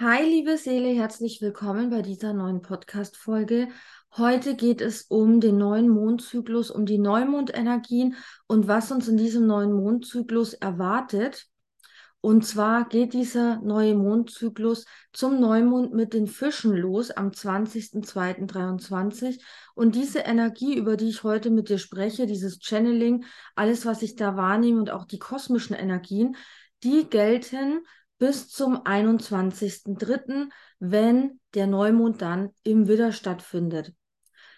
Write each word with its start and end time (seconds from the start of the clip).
Hi, 0.00 0.22
liebe 0.22 0.56
Seele, 0.56 0.90
herzlich 0.90 1.42
willkommen 1.42 1.90
bei 1.90 2.02
dieser 2.02 2.32
neuen 2.32 2.62
Podcast-Folge. 2.62 3.66
Heute 4.16 4.54
geht 4.54 4.80
es 4.80 5.02
um 5.02 5.40
den 5.40 5.58
neuen 5.58 5.88
Mondzyklus, 5.88 6.70
um 6.70 6.86
die 6.86 6.98
Neumondenergien 6.98 8.14
und 8.46 8.68
was 8.68 8.92
uns 8.92 9.08
in 9.08 9.16
diesem 9.16 9.48
neuen 9.48 9.72
Mondzyklus 9.72 10.54
erwartet. 10.54 11.48
Und 12.20 12.46
zwar 12.46 12.88
geht 12.88 13.12
dieser 13.12 13.60
neue 13.60 13.96
Mondzyklus 13.96 14.84
zum 15.12 15.40
Neumond 15.40 15.92
mit 15.92 16.14
den 16.14 16.28
Fischen 16.28 16.76
los 16.76 17.10
am 17.10 17.30
20.02.23. 17.30 19.42
Und 19.74 19.96
diese 19.96 20.20
Energie, 20.20 20.76
über 20.76 20.96
die 20.96 21.08
ich 21.08 21.24
heute 21.24 21.50
mit 21.50 21.70
dir 21.70 21.78
spreche, 21.78 22.26
dieses 22.26 22.60
Channeling, 22.60 23.24
alles, 23.56 23.84
was 23.84 24.02
ich 24.02 24.14
da 24.14 24.36
wahrnehme 24.36 24.78
und 24.78 24.90
auch 24.90 25.06
die 25.06 25.18
kosmischen 25.18 25.74
Energien, 25.74 26.36
die 26.84 27.10
gelten 27.10 27.80
bis 28.18 28.48
zum 28.48 28.84
21.03., 28.84 30.50
wenn 30.78 31.40
der 31.54 31.66
Neumond 31.66 32.20
dann 32.22 32.50
im 32.62 32.88
Widder 32.88 33.12
stattfindet. 33.12 33.94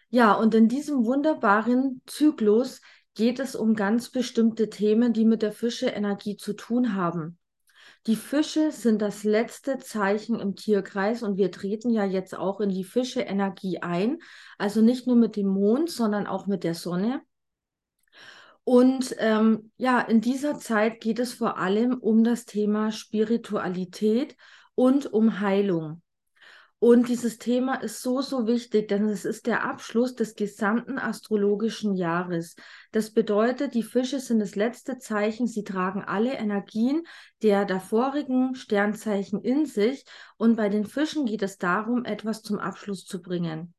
Ja, 0.09 0.33
und 0.35 0.55
in 0.55 0.69
diesem 0.69 1.05
wunderbaren 1.05 2.03
Zyklus 2.07 2.81
geht 3.15 3.39
es 3.39 3.55
um 3.55 3.75
ganz 3.75 4.11
bestimmte 4.11 4.71
Themen, 4.71 5.13
die 5.13 5.25
mit 5.25 5.43
der 5.43 5.53
Fische-Energie 5.53 6.37
zu 6.37 6.55
tun 6.55 6.95
haben. 6.95 7.39
Die 8.07 8.17
Fische 8.17 8.73
sind 8.73 9.03
das 9.03 9.25
letzte 9.25 9.79
Zeichen 9.79 10.41
im 10.41 10.57
Tierkreis 10.57 11.23
und 11.23 11.37
wir 11.37 11.53
treten 11.53 11.91
ja 11.91 12.05
jetzt 12.05 12.35
auch 12.35 12.61
in 12.61 12.71
die 12.71 12.85
Fische-Energie 12.85 13.81
ein. 13.83 14.19
Also 14.57 14.81
nicht 14.81 15.07
nur 15.07 15.17
mit 15.17 15.37
dem 15.37 15.49
Mond, 15.49 15.91
sondern 15.91 16.27
auch 16.27 16.47
mit 16.47 16.65
der 16.65 16.75
Sonne. 16.75 17.21
Und 18.71 19.17
ähm, 19.19 19.73
ja, 19.79 20.01
in 20.01 20.21
dieser 20.21 20.57
Zeit 20.61 21.01
geht 21.01 21.19
es 21.19 21.35
vor 21.35 21.59
allem 21.59 21.95
um 21.95 22.23
das 22.23 22.45
Thema 22.45 22.93
Spiritualität 22.93 24.37
und 24.77 25.13
um 25.13 25.41
Heilung. 25.41 26.03
Und 26.79 27.09
dieses 27.09 27.39
Thema 27.39 27.83
ist 27.83 28.01
so, 28.01 28.21
so 28.21 28.47
wichtig, 28.47 28.87
denn 28.87 29.09
es 29.09 29.25
ist 29.25 29.49
der 29.49 29.65
Abschluss 29.65 30.15
des 30.15 30.37
gesamten 30.37 31.01
astrologischen 31.01 31.97
Jahres. 31.97 32.55
Das 32.93 33.11
bedeutet, 33.11 33.75
die 33.75 33.83
Fische 33.83 34.21
sind 34.21 34.39
das 34.39 34.55
letzte 34.55 34.99
Zeichen. 34.99 35.49
Sie 35.49 35.65
tragen 35.65 36.05
alle 36.05 36.35
Energien 36.35 37.03
der 37.43 37.65
davorigen 37.65 38.55
Sternzeichen 38.55 39.43
in 39.43 39.67
sich. 39.67 40.05
Und 40.37 40.55
bei 40.55 40.69
den 40.69 40.85
Fischen 40.85 41.27
geht 41.27 41.43
es 41.43 41.59
darum, 41.59 42.05
etwas 42.05 42.43
zum 42.43 42.61
Abschluss 42.61 43.05
zu 43.05 43.21
bringen. 43.21 43.75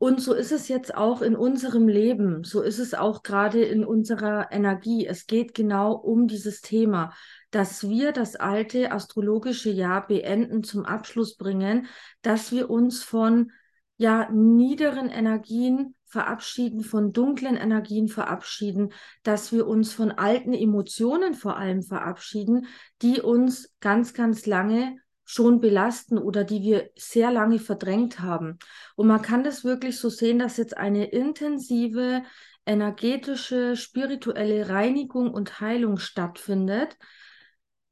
Und 0.00 0.22
so 0.22 0.32
ist 0.32 0.50
es 0.50 0.68
jetzt 0.68 0.94
auch 0.94 1.20
in 1.20 1.36
unserem 1.36 1.86
Leben, 1.86 2.42
so 2.42 2.62
ist 2.62 2.78
es 2.78 2.94
auch 2.94 3.22
gerade 3.22 3.62
in 3.62 3.84
unserer 3.84 4.50
Energie. 4.50 5.06
Es 5.06 5.26
geht 5.26 5.52
genau 5.52 5.92
um 5.92 6.26
dieses 6.26 6.62
Thema, 6.62 7.12
dass 7.50 7.86
wir 7.86 8.12
das 8.12 8.34
alte 8.34 8.92
astrologische 8.92 9.68
Jahr 9.68 10.06
beenden, 10.06 10.62
zum 10.62 10.86
Abschluss 10.86 11.36
bringen, 11.36 11.86
dass 12.22 12.50
wir 12.50 12.70
uns 12.70 13.02
von 13.02 13.52
ja 13.98 14.30
niederen 14.32 15.10
Energien 15.10 15.94
verabschieden, 16.06 16.82
von 16.82 17.12
dunklen 17.12 17.56
Energien 17.56 18.08
verabschieden, 18.08 18.94
dass 19.22 19.52
wir 19.52 19.66
uns 19.66 19.92
von 19.92 20.12
alten 20.12 20.54
Emotionen 20.54 21.34
vor 21.34 21.58
allem 21.58 21.82
verabschieden, 21.82 22.68
die 23.02 23.20
uns 23.20 23.70
ganz, 23.80 24.14
ganz 24.14 24.46
lange 24.46 24.96
schon 25.30 25.60
belasten 25.60 26.18
oder 26.18 26.42
die 26.42 26.60
wir 26.60 26.90
sehr 26.96 27.30
lange 27.30 27.60
verdrängt 27.60 28.18
haben. 28.18 28.58
Und 28.96 29.06
man 29.06 29.22
kann 29.22 29.44
das 29.44 29.62
wirklich 29.62 29.96
so 29.96 30.08
sehen, 30.08 30.40
dass 30.40 30.56
jetzt 30.56 30.76
eine 30.76 31.04
intensive 31.04 32.24
energetische, 32.66 33.76
spirituelle 33.76 34.68
Reinigung 34.68 35.32
und 35.32 35.60
Heilung 35.60 35.98
stattfindet, 35.98 36.98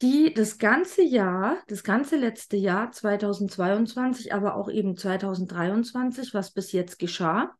die 0.03 0.35
das 0.35 0.59
ganze 0.59 1.05
Jahr, 1.05 1.59
das 1.69 1.85
ganze 1.85 2.17
letzte 2.17 2.57
Jahr 2.57 2.91
2022, 2.91 4.35
aber 4.35 4.57
auch 4.57 4.69
eben 4.69 4.97
2023, 4.97 6.35
was 6.35 6.53
bis 6.53 6.73
jetzt 6.73 6.99
geschah, 6.99 7.55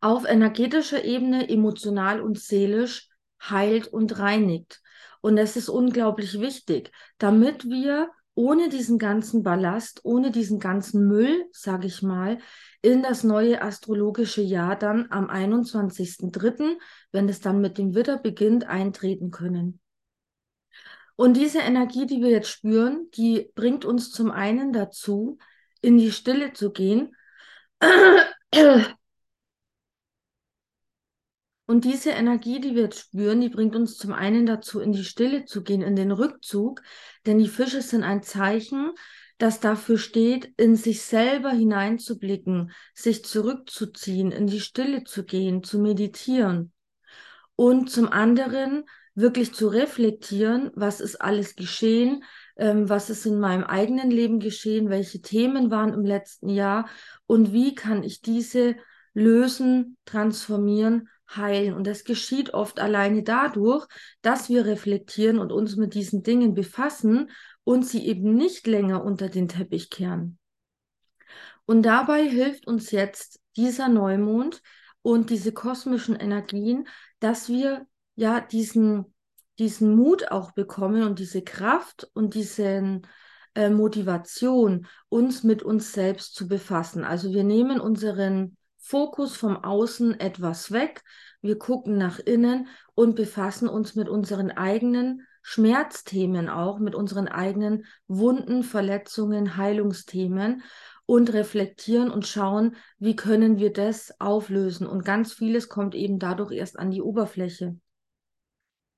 auf 0.00 0.24
energetischer 0.28 1.04
Ebene, 1.04 1.48
emotional 1.48 2.20
und 2.20 2.40
seelisch 2.40 3.08
heilt 3.40 3.86
und 3.86 4.18
reinigt. 4.18 4.82
Und 5.20 5.36
das 5.36 5.54
ist 5.54 5.68
unglaublich 5.68 6.40
wichtig, 6.40 6.90
damit 7.18 7.64
wir 7.64 8.10
ohne 8.38 8.68
diesen 8.68 9.00
ganzen 9.00 9.42
Ballast, 9.42 10.04
ohne 10.04 10.30
diesen 10.30 10.60
ganzen 10.60 11.08
Müll, 11.08 11.46
sage 11.50 11.88
ich 11.88 12.02
mal, 12.02 12.38
in 12.82 13.02
das 13.02 13.24
neue 13.24 13.60
astrologische 13.60 14.42
Jahr 14.42 14.76
dann 14.76 15.08
am 15.10 15.28
21.03., 15.28 16.78
wenn 17.10 17.28
es 17.28 17.40
dann 17.40 17.60
mit 17.60 17.78
dem 17.78 17.96
Widder 17.96 18.16
beginnt, 18.16 18.64
eintreten 18.64 19.32
können. 19.32 19.80
Und 21.16 21.36
diese 21.36 21.58
Energie, 21.58 22.06
die 22.06 22.22
wir 22.22 22.30
jetzt 22.30 22.50
spüren, 22.50 23.08
die 23.14 23.50
bringt 23.56 23.84
uns 23.84 24.12
zum 24.12 24.30
einen 24.30 24.72
dazu, 24.72 25.38
in 25.80 25.98
die 25.98 26.12
Stille 26.12 26.52
zu 26.52 26.70
gehen 26.70 27.16
Und 31.70 31.84
diese 31.84 32.12
Energie, 32.12 32.60
die 32.60 32.74
wir 32.74 32.84
jetzt 32.84 32.98
spüren, 32.98 33.42
die 33.42 33.50
bringt 33.50 33.76
uns 33.76 33.98
zum 33.98 34.14
einen 34.14 34.46
dazu, 34.46 34.80
in 34.80 34.92
die 34.92 35.04
Stille 35.04 35.44
zu 35.44 35.62
gehen, 35.62 35.82
in 35.82 35.96
den 35.96 36.12
Rückzug, 36.12 36.80
denn 37.26 37.38
die 37.38 37.46
Fische 37.46 37.82
sind 37.82 38.04
ein 38.04 38.22
Zeichen, 38.22 38.92
das 39.36 39.60
dafür 39.60 39.98
steht, 39.98 40.50
in 40.56 40.76
sich 40.76 41.02
selber 41.02 41.50
hineinzublicken, 41.50 42.72
sich 42.94 43.22
zurückzuziehen, 43.22 44.32
in 44.32 44.46
die 44.46 44.60
Stille 44.60 45.04
zu 45.04 45.24
gehen, 45.24 45.62
zu 45.62 45.78
meditieren. 45.78 46.72
Und 47.54 47.90
zum 47.90 48.08
anderen 48.08 48.84
wirklich 49.14 49.52
zu 49.52 49.68
reflektieren, 49.68 50.70
was 50.74 51.02
ist 51.02 51.20
alles 51.20 51.54
geschehen, 51.54 52.24
ähm, 52.56 52.88
was 52.88 53.10
ist 53.10 53.26
in 53.26 53.38
meinem 53.40 53.64
eigenen 53.64 54.10
Leben 54.10 54.40
geschehen, 54.40 54.88
welche 54.88 55.20
Themen 55.20 55.70
waren 55.70 55.92
im 55.92 56.06
letzten 56.06 56.48
Jahr 56.48 56.88
und 57.26 57.52
wie 57.52 57.74
kann 57.74 58.02
ich 58.02 58.22
diese 58.22 58.76
lösen, 59.12 59.98
transformieren 60.06 61.10
heilen. 61.34 61.74
Und 61.74 61.86
das 61.86 62.04
geschieht 62.04 62.54
oft 62.54 62.80
alleine 62.80 63.22
dadurch, 63.22 63.86
dass 64.22 64.48
wir 64.48 64.66
reflektieren 64.66 65.38
und 65.38 65.52
uns 65.52 65.76
mit 65.76 65.94
diesen 65.94 66.22
Dingen 66.22 66.54
befassen 66.54 67.30
und 67.64 67.86
sie 67.86 68.06
eben 68.06 68.34
nicht 68.34 68.66
länger 68.66 69.04
unter 69.04 69.28
den 69.28 69.48
Teppich 69.48 69.90
kehren. 69.90 70.38
Und 71.66 71.82
dabei 71.82 72.26
hilft 72.26 72.66
uns 72.66 72.90
jetzt 72.90 73.40
dieser 73.56 73.88
Neumond 73.88 74.62
und 75.02 75.30
diese 75.30 75.52
kosmischen 75.52 76.16
Energien, 76.16 76.88
dass 77.20 77.48
wir 77.48 77.86
ja 78.14 78.40
diesen, 78.40 79.14
diesen 79.58 79.94
Mut 79.94 80.30
auch 80.30 80.52
bekommen 80.52 81.02
und 81.02 81.18
diese 81.18 81.42
Kraft 81.42 82.10
und 82.14 82.34
diese 82.34 83.00
äh, 83.54 83.70
Motivation, 83.70 84.86
uns 85.08 85.42
mit 85.42 85.62
uns 85.62 85.92
selbst 85.92 86.34
zu 86.34 86.46
befassen. 86.46 87.04
Also 87.04 87.32
wir 87.32 87.44
nehmen 87.44 87.80
unseren 87.80 88.57
Fokus 88.88 89.36
vom 89.36 89.54
Außen 89.58 90.18
etwas 90.18 90.72
weg. 90.72 91.02
Wir 91.42 91.58
gucken 91.58 91.98
nach 91.98 92.20
innen 92.20 92.68
und 92.94 93.16
befassen 93.16 93.68
uns 93.68 93.94
mit 93.94 94.08
unseren 94.08 94.50
eigenen 94.50 95.26
Schmerzthemen 95.42 96.48
auch, 96.48 96.78
mit 96.78 96.94
unseren 96.94 97.28
eigenen 97.28 97.84
Wunden, 98.06 98.62
Verletzungen, 98.62 99.58
Heilungsthemen 99.58 100.62
und 101.04 101.34
reflektieren 101.34 102.10
und 102.10 102.26
schauen, 102.26 102.76
wie 102.98 103.14
können 103.14 103.58
wir 103.58 103.74
das 103.74 104.18
auflösen. 104.22 104.86
Und 104.86 105.04
ganz 105.04 105.34
vieles 105.34 105.68
kommt 105.68 105.94
eben 105.94 106.18
dadurch 106.18 106.52
erst 106.52 106.78
an 106.78 106.90
die 106.90 107.02
Oberfläche. 107.02 107.76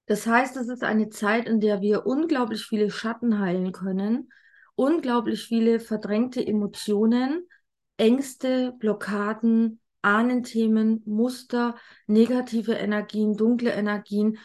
Das 0.07 0.25
heißt, 0.25 0.57
es 0.57 0.69
ist 0.69 0.85
eine 0.85 1.09
Zeit, 1.09 1.49
in 1.49 1.59
der 1.59 1.81
wir 1.81 2.07
unglaublich 2.07 2.65
viele 2.65 2.93
Schatten 2.93 3.41
heilen 3.41 3.73
können, 3.73 4.31
unglaublich 4.77 5.47
viele 5.47 5.81
verdrängte 5.81 6.47
Emotionen, 6.47 7.49
Ängste, 7.97 8.73
Blockaden, 8.79 9.80
Ahnenthemen, 10.03 11.03
Muster, 11.07 11.77
negative 12.07 12.73
Energien, 12.73 13.37
dunkle 13.37 13.73
Energien, 13.73 14.39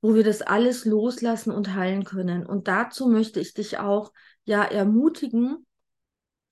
wo 0.00 0.14
wir 0.14 0.24
das 0.24 0.42
alles 0.42 0.84
loslassen 0.84 1.50
und 1.50 1.74
heilen 1.74 2.04
können. 2.04 2.46
Und 2.46 2.68
dazu 2.68 3.08
möchte 3.08 3.40
ich 3.40 3.54
dich 3.54 3.78
auch 3.78 4.12
ja 4.44 4.64
ermutigen, 4.64 5.66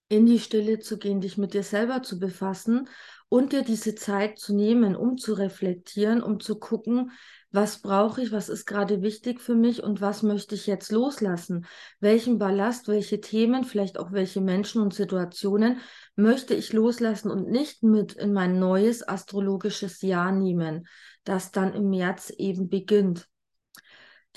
in 0.08 0.26
die 0.26 0.38
Stille 0.38 0.78
zu 0.78 0.98
gehen, 0.98 1.20
dich 1.20 1.36
mit 1.36 1.54
dir 1.54 1.62
selber 1.62 2.02
zu 2.02 2.18
befassen 2.18 2.88
und 3.28 3.52
dir 3.52 3.62
diese 3.62 3.94
Zeit 3.94 4.38
zu 4.38 4.54
nehmen, 4.54 4.94
um 4.94 5.18
zu 5.18 5.34
reflektieren, 5.34 6.22
um 6.22 6.38
zu 6.38 6.58
gucken, 6.58 7.10
was 7.52 7.80
brauche 7.80 8.20
ich, 8.20 8.32
was 8.32 8.48
ist 8.48 8.66
gerade 8.66 9.02
wichtig 9.02 9.40
für 9.40 9.54
mich 9.54 9.82
und 9.82 10.00
was 10.00 10.22
möchte 10.22 10.54
ich 10.54 10.66
jetzt 10.66 10.90
loslassen? 10.90 11.66
Welchen 12.00 12.38
Ballast, 12.38 12.88
welche 12.88 13.20
Themen, 13.20 13.64
vielleicht 13.64 13.98
auch 13.98 14.12
welche 14.12 14.40
Menschen 14.40 14.82
und 14.82 14.92
Situationen 14.92 15.80
möchte 16.16 16.54
ich 16.54 16.72
loslassen 16.72 17.30
und 17.30 17.48
nicht 17.48 17.82
mit 17.82 18.12
in 18.14 18.32
mein 18.32 18.58
neues 18.58 19.06
astrologisches 19.06 20.02
Jahr 20.02 20.32
nehmen, 20.32 20.86
das 21.24 21.52
dann 21.52 21.72
im 21.72 21.88
März 21.88 22.30
eben 22.30 22.68
beginnt. 22.68 23.28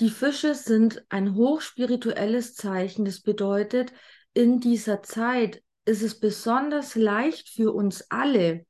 Die 0.00 0.10
Fische 0.10 0.54
sind 0.54 1.04
ein 1.10 1.34
hochspirituelles 1.34 2.54
Zeichen. 2.54 3.04
Das 3.04 3.20
bedeutet, 3.20 3.92
in 4.32 4.60
dieser 4.60 5.02
Zeit 5.02 5.62
ist 5.84 6.02
es 6.02 6.18
besonders 6.18 6.94
leicht 6.94 7.50
für 7.50 7.74
uns 7.74 8.10
alle, 8.10 8.64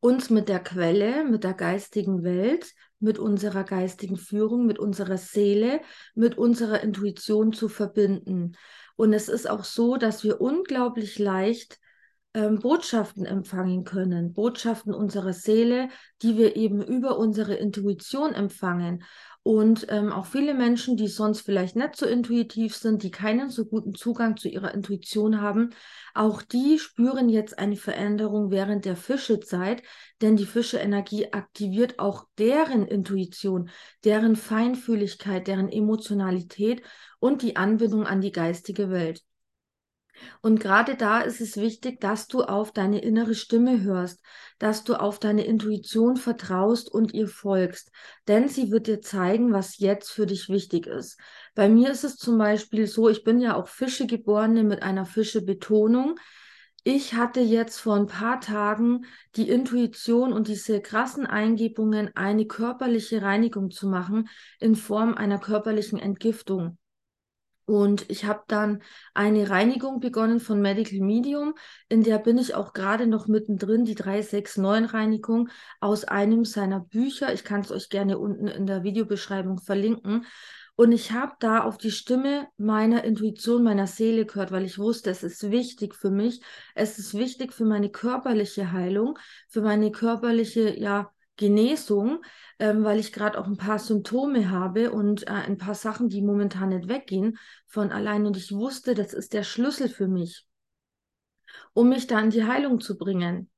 uns 0.00 0.30
mit 0.30 0.48
der 0.48 0.60
Quelle, 0.60 1.24
mit 1.24 1.44
der 1.44 1.54
geistigen 1.54 2.24
Welt, 2.24 2.72
mit 3.00 3.18
unserer 3.18 3.64
geistigen 3.64 4.16
Führung, 4.16 4.66
mit 4.66 4.78
unserer 4.78 5.18
Seele, 5.18 5.80
mit 6.14 6.38
unserer 6.38 6.82
Intuition 6.82 7.52
zu 7.52 7.68
verbinden. 7.68 8.52
Und 8.96 9.12
es 9.12 9.28
ist 9.28 9.48
auch 9.48 9.64
so, 9.64 9.96
dass 9.96 10.22
wir 10.22 10.40
unglaublich 10.40 11.18
leicht 11.18 11.78
ähm, 12.34 12.60
Botschaften 12.60 13.26
empfangen 13.26 13.84
können, 13.84 14.32
Botschaften 14.32 14.94
unserer 14.94 15.32
Seele, 15.32 15.88
die 16.22 16.36
wir 16.36 16.56
eben 16.56 16.82
über 16.82 17.18
unsere 17.18 17.54
Intuition 17.54 18.32
empfangen. 18.32 19.02
Und 19.42 19.86
ähm, 19.88 20.12
auch 20.12 20.26
viele 20.26 20.52
Menschen, 20.52 20.98
die 20.98 21.08
sonst 21.08 21.40
vielleicht 21.40 21.74
nicht 21.74 21.96
so 21.96 22.04
intuitiv 22.04 22.76
sind, 22.76 23.02
die 23.02 23.10
keinen 23.10 23.48
so 23.48 23.64
guten 23.64 23.94
Zugang 23.94 24.36
zu 24.36 24.48
ihrer 24.48 24.74
Intuition 24.74 25.40
haben, 25.40 25.70
auch 26.12 26.42
die 26.42 26.78
spüren 26.78 27.30
jetzt 27.30 27.58
eine 27.58 27.76
Veränderung 27.76 28.50
während 28.50 28.84
der 28.84 28.96
Fischezeit, 28.96 29.82
denn 30.20 30.36
die 30.36 30.44
Fische-Energie 30.44 31.32
aktiviert 31.32 31.98
auch 31.98 32.26
deren 32.36 32.86
Intuition, 32.86 33.70
deren 34.04 34.36
Feinfühligkeit, 34.36 35.46
deren 35.46 35.70
Emotionalität 35.70 36.82
und 37.18 37.40
die 37.40 37.56
Anbindung 37.56 38.06
an 38.06 38.20
die 38.20 38.32
geistige 38.32 38.90
Welt. 38.90 39.22
Und 40.42 40.60
gerade 40.60 40.96
da 40.96 41.20
ist 41.20 41.40
es 41.40 41.56
wichtig, 41.56 42.00
dass 42.00 42.28
du 42.28 42.42
auf 42.42 42.72
deine 42.72 43.00
innere 43.00 43.34
Stimme 43.34 43.82
hörst, 43.82 44.20
dass 44.58 44.84
du 44.84 44.94
auf 44.94 45.18
deine 45.18 45.44
Intuition 45.44 46.16
vertraust 46.16 46.90
und 46.90 47.14
ihr 47.14 47.28
folgst, 47.28 47.90
denn 48.28 48.48
sie 48.48 48.70
wird 48.70 48.86
dir 48.86 49.00
zeigen, 49.00 49.52
was 49.52 49.78
jetzt 49.78 50.10
für 50.10 50.26
dich 50.26 50.48
wichtig 50.48 50.86
ist. 50.86 51.18
Bei 51.54 51.68
mir 51.68 51.90
ist 51.90 52.04
es 52.04 52.16
zum 52.16 52.38
Beispiel 52.38 52.86
so, 52.86 53.08
ich 53.08 53.24
bin 53.24 53.40
ja 53.40 53.56
auch 53.56 53.68
Fischegeborene 53.68 54.64
mit 54.64 54.82
einer 54.82 55.06
Fischebetonung. 55.06 56.18
Ich 56.82 57.12
hatte 57.14 57.40
jetzt 57.40 57.78
vor 57.78 57.96
ein 57.96 58.06
paar 58.06 58.40
Tagen 58.40 59.04
die 59.36 59.50
Intuition 59.50 60.32
und 60.32 60.48
diese 60.48 60.80
krassen 60.80 61.26
Eingebungen, 61.26 62.10
eine 62.16 62.46
körperliche 62.46 63.20
Reinigung 63.20 63.70
zu 63.70 63.86
machen 63.86 64.28
in 64.60 64.74
Form 64.74 65.14
einer 65.14 65.38
körperlichen 65.38 65.98
Entgiftung. 65.98 66.78
Und 67.70 68.10
ich 68.10 68.24
habe 68.24 68.42
dann 68.48 68.82
eine 69.14 69.48
Reinigung 69.48 70.00
begonnen 70.00 70.40
von 70.40 70.60
Medical 70.60 70.98
Medium, 70.98 71.54
in 71.88 72.02
der 72.02 72.18
bin 72.18 72.36
ich 72.36 72.56
auch 72.56 72.72
gerade 72.72 73.06
noch 73.06 73.28
mittendrin, 73.28 73.84
die 73.84 73.94
369-Reinigung 73.94 75.50
aus 75.78 76.02
einem 76.02 76.44
seiner 76.44 76.80
Bücher. 76.80 77.32
Ich 77.32 77.44
kann 77.44 77.60
es 77.60 77.70
euch 77.70 77.88
gerne 77.88 78.18
unten 78.18 78.48
in 78.48 78.66
der 78.66 78.82
Videobeschreibung 78.82 79.58
verlinken. 79.58 80.26
Und 80.74 80.90
ich 80.90 81.12
habe 81.12 81.34
da 81.38 81.62
auf 81.62 81.78
die 81.78 81.92
Stimme 81.92 82.48
meiner 82.56 83.04
Intuition, 83.04 83.62
meiner 83.62 83.86
Seele 83.86 84.26
gehört, 84.26 84.50
weil 84.50 84.64
ich 84.64 84.76
wusste, 84.76 85.10
es 85.10 85.22
ist 85.22 85.52
wichtig 85.52 85.94
für 85.94 86.10
mich. 86.10 86.42
Es 86.74 86.98
ist 86.98 87.14
wichtig 87.14 87.52
für 87.52 87.64
meine 87.64 87.90
körperliche 87.90 88.72
Heilung, 88.72 89.16
für 89.46 89.62
meine 89.62 89.92
körperliche, 89.92 90.76
ja, 90.76 91.12
Genesung, 91.40 92.22
ähm, 92.58 92.84
weil 92.84 93.00
ich 93.00 93.12
gerade 93.12 93.38
auch 93.40 93.46
ein 93.46 93.56
paar 93.56 93.78
Symptome 93.78 94.50
habe 94.50 94.92
und 94.92 95.26
äh, 95.26 95.30
ein 95.30 95.56
paar 95.56 95.74
Sachen, 95.74 96.10
die 96.10 96.20
momentan 96.20 96.68
nicht 96.68 96.86
weggehen 96.86 97.38
von 97.66 97.90
allein. 97.90 98.26
Und 98.26 98.36
ich 98.36 98.52
wusste, 98.52 98.94
das 98.94 99.14
ist 99.14 99.32
der 99.32 99.42
Schlüssel 99.42 99.88
für 99.88 100.06
mich, 100.06 100.46
um 101.72 101.88
mich 101.88 102.06
da 102.06 102.20
in 102.20 102.30
die 102.30 102.44
Heilung 102.44 102.80
zu 102.80 102.98
bringen. 102.98 103.50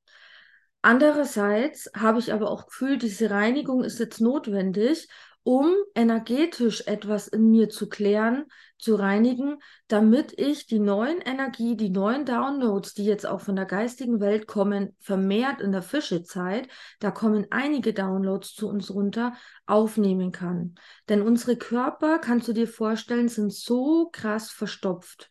Andererseits 0.81 1.90
habe 1.94 2.20
ich 2.20 2.32
aber 2.32 2.50
auch 2.50 2.67
gefühlt, 2.67 3.02
diese 3.02 3.31
Reinigung 3.31 3.82
ist 3.82 3.99
jetzt 3.99 4.20
notwendig, 4.20 5.08
um 5.43 5.75
energetisch 5.96 6.87
etwas 6.87 7.26
in 7.26 7.50
mir 7.50 7.69
zu 7.69 7.88
klären, 7.88 8.44
zu 8.82 8.96
reinigen, 8.96 9.58
damit 9.88 10.38
ich 10.38 10.67
die 10.67 10.81
neuen 10.81 11.20
Energie, 11.20 11.76
die 11.76 11.90
neuen 11.90 12.25
Downloads, 12.25 12.94
die 12.94 13.05
jetzt 13.05 13.26
auch 13.26 13.40
von 13.40 13.55
der 13.55 13.64
geistigen 13.64 14.20
Welt 14.20 14.46
kommen, 14.46 14.96
vermehrt 14.99 15.61
in 15.61 15.73
der 15.73 15.82
Fischezeit, 15.82 16.69
da 16.99 17.11
kommen 17.11 17.46
einige 17.50 17.94
Downloads 17.94 18.55
zu 18.55 18.69
uns 18.69 18.93
runter, 18.93 19.34
aufnehmen 19.67 20.32
kann. 20.32 20.75
Denn 21.08 21.23
unsere 21.23 21.56
Körper, 21.56 22.19
kannst 22.19 22.49
du 22.49 22.52
dir 22.52 22.69
vorstellen, 22.69 23.29
sind 23.29 23.52
so 23.52 24.08
krass 24.11 24.50
verstopft. 24.50 25.31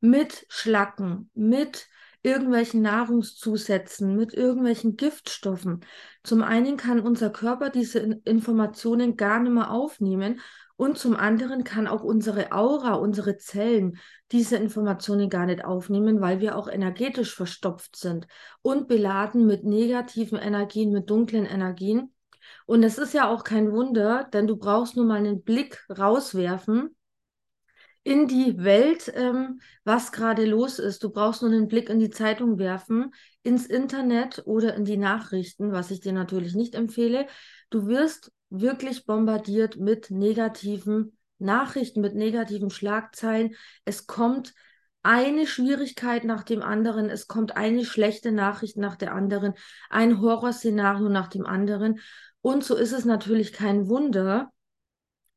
Mit 0.00 0.44
Schlacken, 0.48 1.30
mit 1.34 1.86
irgendwelchen 2.22 2.82
Nahrungszusätzen, 2.82 4.16
mit 4.16 4.32
irgendwelchen 4.32 4.96
Giftstoffen. 4.96 5.84
Zum 6.22 6.42
einen 6.42 6.76
kann 6.76 7.00
unser 7.00 7.30
Körper 7.30 7.70
diese 7.70 7.98
Informationen 8.24 9.16
gar 9.16 9.40
nicht 9.40 9.52
mehr 9.52 9.70
aufnehmen 9.70 10.40
und 10.76 10.98
zum 10.98 11.16
anderen 11.16 11.64
kann 11.64 11.86
auch 11.86 12.02
unsere 12.02 12.52
Aura, 12.52 12.94
unsere 12.94 13.36
Zellen 13.36 13.98
diese 14.30 14.56
Informationen 14.56 15.28
gar 15.28 15.46
nicht 15.46 15.64
aufnehmen, 15.64 16.20
weil 16.20 16.40
wir 16.40 16.56
auch 16.56 16.68
energetisch 16.68 17.34
verstopft 17.34 17.96
sind 17.96 18.26
und 18.62 18.88
beladen 18.88 19.46
mit 19.46 19.64
negativen 19.64 20.38
Energien, 20.38 20.92
mit 20.92 21.10
dunklen 21.10 21.46
Energien. 21.46 22.14
Und 22.66 22.82
es 22.82 22.98
ist 22.98 23.14
ja 23.14 23.28
auch 23.28 23.44
kein 23.44 23.72
Wunder, 23.72 24.28
denn 24.32 24.46
du 24.46 24.56
brauchst 24.56 24.96
nur 24.96 25.04
mal 25.04 25.18
einen 25.18 25.42
Blick 25.42 25.84
rauswerfen 25.90 26.96
in 28.04 28.26
die 28.26 28.58
Welt, 28.58 29.12
ähm, 29.14 29.60
was 29.84 30.10
gerade 30.10 30.44
los 30.44 30.78
ist. 30.78 31.04
Du 31.04 31.10
brauchst 31.10 31.42
nur 31.42 31.52
einen 31.52 31.68
Blick 31.68 31.88
in 31.88 32.00
die 32.00 32.10
Zeitung 32.10 32.58
werfen, 32.58 33.12
ins 33.42 33.66
Internet 33.66 34.42
oder 34.44 34.74
in 34.74 34.84
die 34.84 34.96
Nachrichten, 34.96 35.72
was 35.72 35.90
ich 35.90 36.00
dir 36.00 36.12
natürlich 36.12 36.54
nicht 36.54 36.74
empfehle. 36.74 37.26
Du 37.70 37.86
wirst 37.86 38.32
wirklich 38.52 39.06
bombardiert 39.06 39.76
mit 39.76 40.10
negativen 40.10 41.16
Nachrichten, 41.38 42.00
mit 42.00 42.14
negativen 42.14 42.70
Schlagzeilen. 42.70 43.54
Es 43.84 44.06
kommt 44.06 44.54
eine 45.02 45.46
Schwierigkeit 45.46 46.24
nach 46.24 46.44
dem 46.44 46.62
anderen, 46.62 47.10
es 47.10 47.26
kommt 47.26 47.56
eine 47.56 47.84
schlechte 47.84 48.30
Nachricht 48.30 48.76
nach 48.76 48.96
der 48.96 49.14
anderen, 49.14 49.54
ein 49.90 50.20
Horrorszenario 50.20 51.08
nach 51.08 51.28
dem 51.28 51.46
anderen. 51.46 51.98
Und 52.40 52.62
so 52.62 52.76
ist 52.76 52.92
es 52.92 53.04
natürlich 53.04 53.52
kein 53.52 53.88
Wunder, 53.88 54.52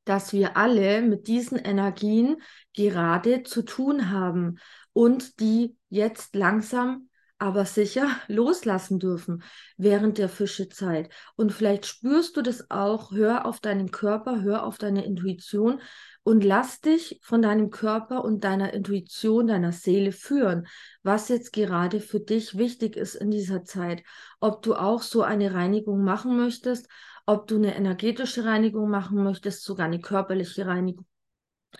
dass 0.03 0.33
wir 0.33 0.55
alle 0.55 1.01
mit 1.01 1.27
diesen 1.27 1.57
Energien 1.57 2.37
gerade 2.73 3.43
zu 3.43 3.63
tun 3.63 4.11
haben 4.11 4.59
und 4.93 5.39
die 5.39 5.75
jetzt 5.89 6.35
langsam 6.35 7.09
aber 7.37 7.65
sicher 7.65 8.09
loslassen 8.27 8.99
dürfen 8.99 9.43
während 9.77 10.17
der 10.17 10.29
Fischezeit. 10.29 11.09
Und 11.35 11.51
vielleicht 11.51 11.85
spürst 11.85 12.37
du 12.37 12.41
das 12.41 12.71
auch, 12.71 13.11
hör 13.11 13.45
auf 13.45 13.59
deinen 13.59 13.91
Körper, 13.91 14.41
hör 14.41 14.65
auf 14.65 14.77
deine 14.77 15.05
Intuition 15.05 15.81
und 16.23 16.43
lass 16.43 16.81
dich 16.81 17.19
von 17.21 17.41
deinem 17.41 17.69
Körper 17.69 18.23
und 18.23 18.43
deiner 18.43 18.73
Intuition, 18.73 19.47
deiner 19.47 19.71
Seele 19.71 20.11
führen, 20.11 20.67
was 21.03 21.29
jetzt 21.29 21.53
gerade 21.53 21.99
für 21.99 22.19
dich 22.19 22.57
wichtig 22.57 22.95
ist 22.95 23.15
in 23.15 23.31
dieser 23.31 23.63
Zeit. 23.63 24.03
Ob 24.39 24.61
du 24.61 24.75
auch 24.75 25.01
so 25.01 25.21
eine 25.21 25.53
Reinigung 25.53 26.03
machen 26.03 26.37
möchtest, 26.37 26.87
ob 27.25 27.47
du 27.47 27.57
eine 27.57 27.75
energetische 27.75 28.45
Reinigung 28.45 28.89
machen 28.89 29.23
möchtest, 29.23 29.63
sogar 29.63 29.87
eine 29.87 29.99
körperliche 29.99 30.65
Reinigung. 30.65 31.05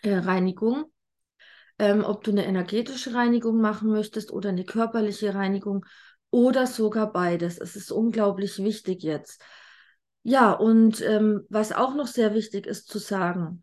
Äh, 0.01 0.17
Reinigung. 0.17 0.85
Ähm, 1.77 2.03
ob 2.03 2.23
du 2.23 2.31
eine 2.31 2.45
energetische 2.45 3.13
Reinigung 3.13 3.59
machen 3.59 3.89
möchtest 3.89 4.31
oder 4.31 4.49
eine 4.49 4.63
körperliche 4.63 5.33
Reinigung 5.35 5.85
oder 6.31 6.67
sogar 6.67 7.11
beides. 7.11 7.57
Es 7.57 7.75
ist 7.75 7.91
unglaublich 7.91 8.59
wichtig 8.59 9.03
jetzt. 9.03 9.41
Ja, 10.23 10.53
und 10.53 11.01
ähm, 11.01 11.45
was 11.49 11.71
auch 11.71 11.93
noch 11.93 12.07
sehr 12.07 12.33
wichtig 12.33 12.65
ist 12.65 12.87
zu 12.87 12.97
sagen, 12.99 13.61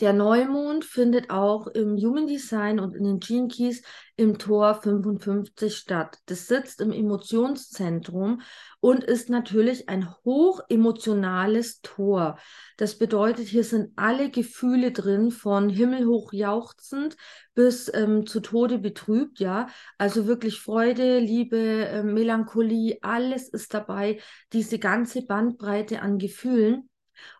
der 0.00 0.12
Neumond 0.12 0.84
findet 0.84 1.30
auch 1.30 1.66
im 1.66 1.96
Human 1.96 2.26
Design 2.26 2.80
und 2.80 2.94
in 2.94 3.04
den 3.04 3.20
Gene 3.20 3.48
Keys 3.48 3.82
im 4.16 4.36
Tor 4.36 4.74
55 4.74 5.74
statt. 5.74 6.18
Das 6.26 6.46
sitzt 6.46 6.82
im 6.82 6.92
Emotionszentrum 6.92 8.42
und 8.80 9.02
ist 9.02 9.30
natürlich 9.30 9.88
ein 9.88 10.08
hochemotionales 10.24 11.80
Tor. 11.80 12.38
Das 12.76 12.98
bedeutet, 12.98 13.48
hier 13.48 13.64
sind 13.64 13.92
alle 13.96 14.30
Gefühle 14.30 14.92
drin, 14.92 15.30
von 15.30 15.70
himmelhoch 15.70 16.34
jauchzend 16.34 17.16
bis 17.54 17.90
ähm, 17.94 18.26
zu 18.26 18.40
Tode 18.40 18.78
betrübt, 18.78 19.40
ja. 19.40 19.68
Also 19.96 20.26
wirklich 20.26 20.60
Freude, 20.60 21.18
Liebe, 21.18 21.86
äh, 21.86 22.02
Melancholie, 22.02 22.98
alles 23.00 23.48
ist 23.48 23.72
dabei, 23.72 24.20
diese 24.52 24.78
ganze 24.78 25.22
Bandbreite 25.22 26.02
an 26.02 26.18
Gefühlen. 26.18 26.89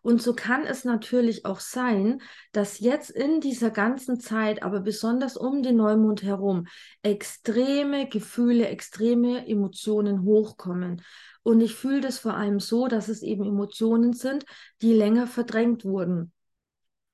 Und 0.03 0.23
so 0.23 0.35
kann 0.35 0.65
es 0.67 0.85
natürlich 0.85 1.45
auch 1.45 1.61
sein, 1.61 2.21
dass 2.53 2.81
jetzt 2.81 3.11
in 3.11 3.41
dieser 3.41 3.71
ganzen 3.71 4.21
Zeit, 4.21 4.63
aber 4.63 4.81
besonders 4.81 5.37
um 5.37 5.63
den 5.63 5.77
Neumond 5.77 6.23
herum, 6.23 6.67
extreme 7.03 8.09
Gefühle, 8.09 8.69
extreme 8.69 9.47
Emotionen 9.47 10.25
hochkommen. 10.25 11.03
Und 11.43 11.61
ich 11.61 11.75
fühle 11.75 12.01
das 12.01 12.19
vor 12.19 12.35
allem 12.35 12.61
so, 12.61 12.87
dass 12.87 13.09
es 13.09 13.23
eben 13.23 13.45
Emotionen 13.45 14.13
sind, 14.13 14.45
die 14.83 14.93
länger 14.93 15.27
verdrängt 15.27 15.85
wurden. 15.85 16.33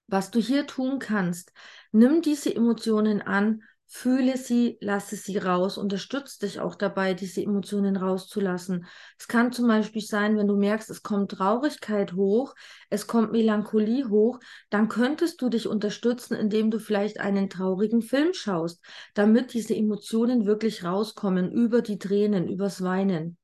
Was 0.08 0.30
du 0.30 0.40
hier 0.40 0.66
tun 0.66 0.98
kannst, 0.98 1.52
nimm 1.90 2.22
diese 2.22 2.54
Emotionen 2.54 3.22
an 3.22 3.62
Fühle 3.88 4.36
sie, 4.36 4.78
lasse 4.80 5.14
sie 5.14 5.38
raus, 5.38 5.78
unterstütze 5.78 6.40
dich 6.40 6.58
auch 6.58 6.74
dabei, 6.74 7.14
diese 7.14 7.40
Emotionen 7.40 7.96
rauszulassen. 7.96 8.86
Es 9.16 9.28
kann 9.28 9.52
zum 9.52 9.68
Beispiel 9.68 10.02
sein, 10.02 10.36
wenn 10.36 10.48
du 10.48 10.56
merkst, 10.56 10.90
es 10.90 11.04
kommt 11.04 11.30
Traurigkeit 11.30 12.14
hoch, 12.14 12.54
es 12.90 13.06
kommt 13.06 13.30
Melancholie 13.30 14.08
hoch, 14.08 14.40
dann 14.70 14.88
könntest 14.88 15.40
du 15.40 15.48
dich 15.48 15.68
unterstützen, 15.68 16.34
indem 16.34 16.72
du 16.72 16.80
vielleicht 16.80 17.20
einen 17.20 17.48
traurigen 17.48 18.02
Film 18.02 18.34
schaust, 18.34 18.84
damit 19.14 19.54
diese 19.54 19.76
Emotionen 19.76 20.46
wirklich 20.46 20.82
rauskommen 20.82 21.52
über 21.52 21.80
die 21.80 21.98
Tränen, 21.98 22.48
übers 22.48 22.82
Weinen. 22.82 23.38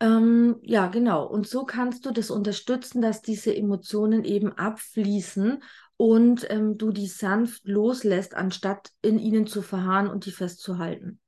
Ähm, 0.00 0.56
ja, 0.62 0.86
genau. 0.86 1.26
Und 1.26 1.48
so 1.48 1.64
kannst 1.64 2.06
du 2.06 2.12
das 2.12 2.30
unterstützen, 2.30 3.02
dass 3.02 3.20
diese 3.20 3.54
Emotionen 3.54 4.24
eben 4.24 4.52
abfließen 4.52 5.60
und 5.98 6.48
ähm, 6.48 6.78
du 6.78 6.92
die 6.92 7.08
sanft 7.08 7.66
loslässt, 7.66 8.34
anstatt 8.34 8.92
in 9.02 9.18
ihnen 9.18 9.46
zu 9.46 9.60
verharren 9.60 10.08
und 10.08 10.24
die 10.24 10.30
festzuhalten. 10.30 11.20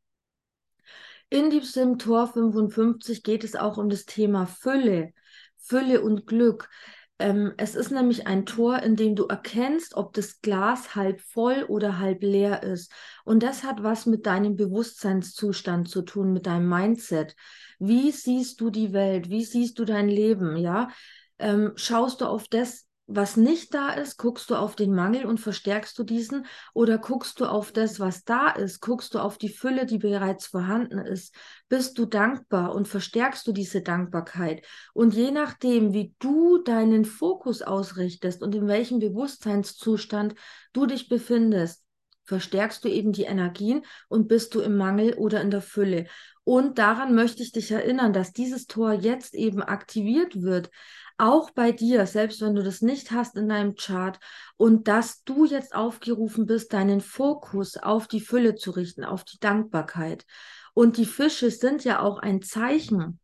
In 1.29 1.51
diesem 1.51 1.99
Tor 1.99 2.29
55 2.29 3.23
geht 3.23 3.45
es 3.45 3.57
auch 3.57 3.77
um 3.77 3.91
das 3.91 4.07
Thema 4.07 4.47
Fülle, 4.47 5.13
Fülle 5.59 6.01
und 6.01 6.27
Glück. 6.27 6.71
Ähm, 7.19 7.53
es 7.57 7.75
ist 7.75 7.91
nämlich 7.91 8.29
ein 8.29 8.47
Tor, 8.47 8.81
in 8.81 8.95
dem 8.95 9.17
du 9.17 9.27
erkennst, 9.27 9.97
ob 9.97 10.13
das 10.13 10.41
Glas 10.41 10.95
halb 10.95 11.21
voll 11.21 11.65
oder 11.69 11.99
halb 11.99 12.23
leer 12.23 12.63
ist. 12.63 12.93
Und 13.25 13.43
das 13.43 13.65
hat 13.65 13.83
was 13.83 14.07
mit 14.07 14.25
deinem 14.25 14.55
Bewusstseinszustand 14.55 15.89
zu 15.89 16.03
tun, 16.03 16.33
mit 16.33 16.47
deinem 16.47 16.69
Mindset. 16.69 17.35
Wie 17.81 18.13
siehst 18.13 18.61
du 18.61 18.71
die 18.71 18.93
Welt? 18.93 19.31
Wie 19.31 19.45
siehst 19.45 19.81
du 19.81 19.85
dein 19.85 20.09
Leben? 20.09 20.57
Ja, 20.57 20.91
ähm, 21.41 21.73
schaust 21.75 22.21
du 22.21 22.27
auf 22.27 22.47
das, 22.47 22.87
was 23.13 23.37
nicht 23.37 23.75
da 23.75 23.91
ist, 23.91 24.19
guckst 24.19 24.51
du 24.51 24.55
auf 24.55 24.77
den 24.77 24.95
Mangel 24.95 25.27
und 25.27 25.41
verstärkst 25.41 25.99
du 25.99 26.05
diesen 26.05 26.47
oder 26.75 26.97
guckst 26.99 27.41
du 27.41 27.47
auf 27.47 27.73
das, 27.73 27.99
was 27.99 28.23
da 28.23 28.51
ist, 28.51 28.81
guckst 28.81 29.15
du 29.15 29.19
auf 29.19 29.37
die 29.37 29.49
Fülle, 29.49 29.85
die 29.85 29.99
bereits 29.99 30.47
vorhanden 30.47 30.99
ist, 30.99 31.35
bist 31.69 31.99
du 31.99 32.07
dankbar 32.07 32.73
und 32.73 32.87
verstärkst 32.87 33.45
du 33.49 33.53
diese 33.53 33.83
Dankbarkeit. 33.83 34.65
Und 34.95 35.15
je 35.15 35.33
nachdem, 35.33 35.93
wie 35.93 36.15
du 36.21 36.59
deinen 36.59 37.05
Fokus 37.05 37.63
ausrichtest 37.63 38.43
und 38.43 38.55
in 38.55 38.69
welchem 38.69 39.01
Bewusstseinszustand 39.01 40.37
du 40.73 40.87
dich 40.87 41.09
befindest, 41.09 41.83
verstärkst 42.23 42.85
du 42.85 42.89
eben 42.89 43.11
die 43.11 43.25
Energien 43.25 43.83
und 44.09 44.29
bist 44.29 44.55
du 44.55 44.61
im 44.61 44.77
Mangel 44.77 45.15
oder 45.15 45.41
in 45.41 45.51
der 45.51 45.63
Fülle. 45.63 46.07
Und 46.45 46.79
daran 46.79 47.15
möchte 47.15 47.43
ich 47.43 47.51
dich 47.51 47.73
erinnern, 47.73 48.13
dass 48.13 48.33
dieses 48.33 48.67
Tor 48.67 48.93
jetzt 48.93 49.35
eben 49.35 49.63
aktiviert 49.63 50.41
wird 50.43 50.71
auch 51.21 51.51
bei 51.51 51.73
dir, 51.73 52.07
selbst 52.07 52.41
wenn 52.41 52.55
du 52.55 52.63
das 52.63 52.81
nicht 52.81 53.11
hast 53.11 53.37
in 53.37 53.49
deinem 53.49 53.75
Chart, 53.75 54.19
und 54.57 54.89
dass 54.89 55.23
du 55.25 55.45
jetzt 55.45 55.75
aufgerufen 55.75 56.47
bist, 56.47 56.73
deinen 56.73 57.01
Fokus 57.01 57.77
auf 57.77 58.09
die 58.09 58.21
Fülle 58.21 58.55
zu 58.55 58.71
richten, 58.71 59.05
auf 59.05 59.25
die 59.25 59.39
Dankbarkeit. 59.39 60.25
Und 60.75 60.97
die 60.97 61.07
Fische 61.07 61.51
sind 61.51 61.85
ja 61.85 62.01
auch 62.01 62.19
ein 62.19 62.43
Zeichen, 62.43 63.21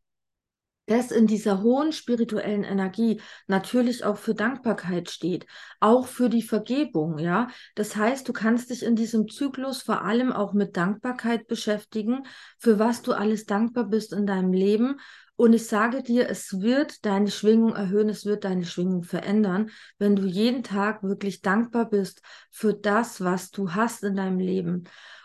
das 0.87 1.11
in 1.11 1.27
dieser 1.27 1.63
hohen 1.63 1.93
spirituellen 1.93 2.63
Energie 2.63 3.21
natürlich 3.49 4.05
auch 4.05 4.17
für 4.19 4.35
Dankbarkeit 4.35 5.11
steht, 5.11 5.47
auch 5.81 6.07
für 6.07 6.29
die 6.29 6.43
Vergebung, 6.43 7.19
ja. 7.19 7.49
Das 7.75 7.97
heißt, 7.97 8.29
du 8.29 8.33
kannst 8.33 8.71
dich 8.71 8.85
in 8.85 8.95
diesem 8.95 9.29
Zyklus 9.29 9.83
vor 9.83 10.03
allem 10.03 10.33
auch 10.33 10.53
mit 10.53 10.77
Dankbarkeit 10.77 11.49
beschäftigen, 11.49 12.23
für 12.59 12.79
was 12.79 13.03
du 13.03 13.13
alles 13.13 13.47
dankbar 13.47 13.89
bist 13.89 14.13
in 14.13 14.27
deinem 14.27 14.53
Leben 14.53 15.01
und 15.37 15.53
ich 15.53 15.67
sage 15.67 16.03
dir, 16.03 16.29
es 16.31 16.61
wird 16.61 17.05
deine 17.05 17.31
Schwingung 17.31 17.75
erhöhen, 17.75 18.09
es 18.09 18.25
wird 18.25 18.45
deine 18.45 18.65
Schwingung 18.65 19.03
verändern, 19.03 19.71
wenn 19.99 20.17
du 20.17 20.25
jeden 20.25 20.63
Tag 20.63 21.03
wirklich 21.03 21.43
dankbar 21.43 21.91
bist 21.91 22.23
für 22.51 22.73
das, 22.73 23.23
was 23.23 23.51
du 23.51 23.75
hast 23.75 24.03
in 24.03 24.17
deinem 24.17 24.39
Leben. 24.39 24.85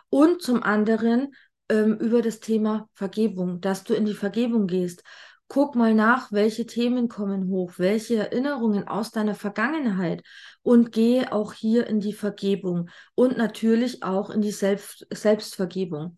Und 0.09 0.41
zum 0.41 0.63
anderen 0.63 1.33
ähm, 1.69 1.97
über 1.97 2.21
das 2.21 2.41
Thema 2.41 2.89
Vergebung, 2.93 3.61
dass 3.61 3.85
du 3.85 3.93
in 3.93 4.05
die 4.05 4.13
Vergebung 4.13 4.67
gehst. 4.67 5.03
Guck 5.47 5.75
mal 5.75 5.93
nach, 5.93 6.31
welche 6.31 6.65
Themen 6.65 7.07
kommen 7.07 7.47
hoch, 7.49 7.73
welche 7.77 8.17
Erinnerungen 8.17 8.87
aus 8.87 9.11
deiner 9.11 9.35
Vergangenheit 9.35 10.23
und 10.61 10.91
gehe 10.91 11.31
auch 11.31 11.53
hier 11.53 11.87
in 11.87 11.99
die 11.99 12.13
Vergebung 12.13 12.89
und 13.15 13.37
natürlich 13.37 14.03
auch 14.03 14.29
in 14.29 14.41
die 14.41 14.51
Selbst 14.51 15.07
Selbstvergebung. 15.11 16.17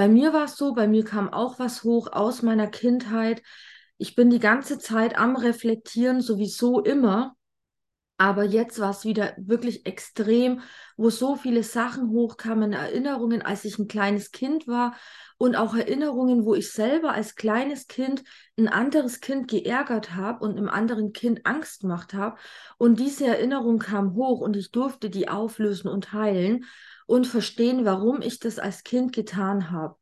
Bei 0.00 0.08
mir 0.08 0.32
war 0.32 0.46
es 0.46 0.56
so, 0.56 0.72
bei 0.72 0.88
mir 0.88 1.04
kam 1.04 1.28
auch 1.30 1.58
was 1.58 1.84
hoch 1.84 2.10
aus 2.10 2.40
meiner 2.40 2.68
Kindheit. 2.68 3.42
Ich 3.98 4.14
bin 4.14 4.30
die 4.30 4.38
ganze 4.38 4.78
Zeit 4.78 5.18
am 5.18 5.36
Reflektieren, 5.36 6.22
sowieso 6.22 6.80
immer. 6.80 7.36
Aber 8.16 8.44
jetzt 8.44 8.80
war 8.80 8.92
es 8.92 9.04
wieder 9.04 9.34
wirklich 9.36 9.84
extrem, 9.84 10.62
wo 10.96 11.10
so 11.10 11.36
viele 11.36 11.62
Sachen 11.62 12.08
hochkamen, 12.08 12.72
Erinnerungen, 12.72 13.42
als 13.42 13.66
ich 13.66 13.78
ein 13.78 13.88
kleines 13.88 14.30
Kind 14.30 14.66
war 14.66 14.94
und 15.36 15.54
auch 15.54 15.74
Erinnerungen, 15.74 16.46
wo 16.46 16.54
ich 16.54 16.70
selber 16.70 17.12
als 17.12 17.34
kleines 17.34 17.86
Kind 17.86 18.24
ein 18.58 18.68
anderes 18.68 19.20
Kind 19.20 19.48
geärgert 19.48 20.14
habe 20.14 20.42
und 20.46 20.56
einem 20.56 20.70
anderen 20.70 21.12
Kind 21.12 21.44
Angst 21.44 21.82
gemacht 21.82 22.14
habe. 22.14 22.38
Und 22.78 23.00
diese 23.00 23.26
Erinnerung 23.26 23.78
kam 23.78 24.14
hoch 24.14 24.40
und 24.40 24.56
ich 24.56 24.70
durfte 24.70 25.10
die 25.10 25.28
auflösen 25.28 25.88
und 25.88 26.14
heilen 26.14 26.64
und 27.10 27.26
verstehen, 27.26 27.84
warum 27.84 28.22
ich 28.22 28.38
das 28.38 28.60
als 28.60 28.84
Kind 28.84 29.12
getan 29.12 29.72
habe. 29.72 29.96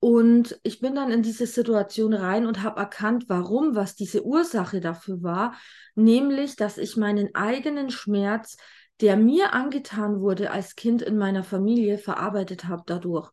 Und 0.00 0.58
ich 0.64 0.80
bin 0.80 0.96
dann 0.96 1.12
in 1.12 1.22
diese 1.22 1.46
Situation 1.46 2.12
rein 2.12 2.46
und 2.46 2.64
habe 2.64 2.80
erkannt, 2.80 3.26
warum, 3.28 3.76
was 3.76 3.94
diese 3.94 4.24
Ursache 4.24 4.80
dafür 4.80 5.22
war, 5.22 5.54
nämlich, 5.94 6.56
dass 6.56 6.76
ich 6.76 6.96
meinen 6.96 7.32
eigenen 7.36 7.90
Schmerz, 7.90 8.56
der 9.00 9.16
mir 9.16 9.52
angetan 9.52 10.18
wurde 10.18 10.50
als 10.50 10.74
Kind 10.74 11.00
in 11.00 11.16
meiner 11.16 11.44
Familie, 11.44 11.96
verarbeitet 11.96 12.64
habe 12.64 12.82
dadurch. 12.86 13.30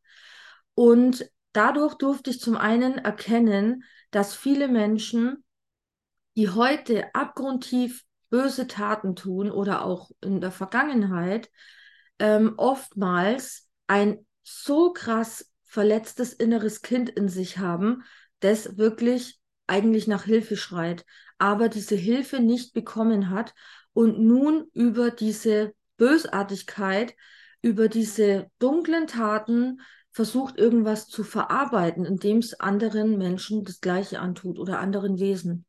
Und 0.75 1.27
dadurch 1.51 1.96
durfte 1.96 2.29
ich 2.29 2.39
zum 2.39 2.55
einen 2.55 3.00
erkennen, 3.00 3.86
dass 4.12 4.36
viele 4.36 4.67
Menschen, 4.67 5.44
die 6.38 6.50
heute 6.50 7.05
abgrundtief 7.15 8.03
böse 8.29 8.67
Taten 8.67 9.15
tun 9.15 9.50
oder 9.50 9.84
auch 9.84 10.12
in 10.22 10.41
der 10.41 10.51
Vergangenheit, 10.51 11.50
ähm, 12.19 12.53
oftmals 12.57 13.67
ein 13.88 14.25
so 14.43 14.93
krass 14.93 15.51
verletztes 15.63 16.34
inneres 16.34 16.81
Kind 16.81 17.10
in 17.10 17.27
sich 17.27 17.57
haben, 17.57 18.03
das 18.39 18.77
wirklich 18.77 19.39
eigentlich 19.67 20.07
nach 20.07 20.24
Hilfe 20.24 20.55
schreit, 20.57 21.05
aber 21.38 21.69
diese 21.69 21.95
Hilfe 21.95 22.39
nicht 22.39 22.74
bekommen 22.74 23.29
hat 23.29 23.53
und 23.93 24.19
nun 24.19 24.67
über 24.74 25.12
diese 25.12 25.74
Bösartigkeit, 25.98 27.15
über 27.62 27.88
diese 27.88 28.51
dunklen 28.60 29.07
Taten 29.07 29.81
versucht 30.12 30.57
irgendwas 30.57 31.07
zu 31.07 31.24
verarbeiten, 31.24 32.05
indem 32.05 32.38
es 32.38 32.60
anderen 32.60 33.17
Menschen 33.17 33.63
das 33.65 33.81
Gleiche 33.81 34.19
antut 34.19 34.60
oder 34.60 34.79
anderen 34.79 35.19
Wesen. 35.19 35.65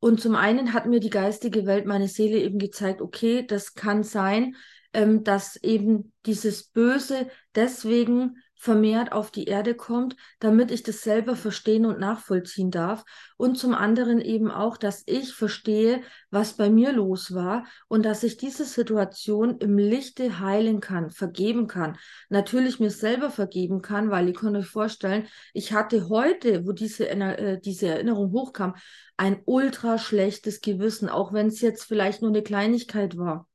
Und 0.00 0.20
zum 0.20 0.34
einen 0.36 0.72
hat 0.72 0.86
mir 0.86 1.00
die 1.00 1.10
geistige 1.10 1.66
Welt, 1.66 1.86
meine 1.86 2.08
Seele 2.08 2.38
eben 2.38 2.58
gezeigt, 2.58 3.00
okay, 3.02 3.46
das 3.46 3.74
kann 3.74 4.02
sein, 4.02 4.56
ähm, 4.92 5.24
dass 5.24 5.56
eben 5.56 6.12
dieses 6.26 6.64
Böse 6.64 7.28
deswegen 7.54 8.36
vermehrt 8.58 9.12
auf 9.12 9.30
die 9.30 9.44
Erde 9.44 9.74
kommt, 9.74 10.16
damit 10.40 10.72
ich 10.72 10.82
das 10.82 11.02
selber 11.02 11.36
verstehen 11.36 11.86
und 11.86 12.00
nachvollziehen 12.00 12.72
darf. 12.72 13.04
Und 13.36 13.56
zum 13.56 13.72
anderen 13.72 14.20
eben 14.20 14.50
auch, 14.50 14.76
dass 14.76 15.04
ich 15.06 15.32
verstehe, 15.32 16.02
was 16.30 16.54
bei 16.54 16.68
mir 16.68 16.92
los 16.92 17.32
war 17.32 17.66
und 17.86 18.04
dass 18.04 18.24
ich 18.24 18.36
diese 18.36 18.64
Situation 18.64 19.58
im 19.58 19.78
Lichte 19.78 20.40
heilen 20.40 20.80
kann, 20.80 21.10
vergeben 21.10 21.68
kann. 21.68 21.98
Natürlich 22.30 22.80
mir 22.80 22.90
selber 22.90 23.30
vergeben 23.30 23.80
kann, 23.80 24.10
weil 24.10 24.26
ihr 24.26 24.34
könnt 24.34 24.56
euch 24.56 24.66
vorstellen, 24.66 25.28
ich 25.54 25.72
hatte 25.72 26.08
heute, 26.08 26.66
wo 26.66 26.72
diese, 26.72 27.08
äh, 27.08 27.60
diese 27.60 27.86
Erinnerung 27.86 28.32
hochkam, 28.32 28.74
ein 29.16 29.40
ultra 29.44 29.98
schlechtes 29.98 30.60
Gewissen, 30.60 31.08
auch 31.08 31.32
wenn 31.32 31.46
es 31.46 31.60
jetzt 31.60 31.84
vielleicht 31.84 32.22
nur 32.22 32.30
eine 32.30 32.42
Kleinigkeit 32.42 33.16
war 33.16 33.47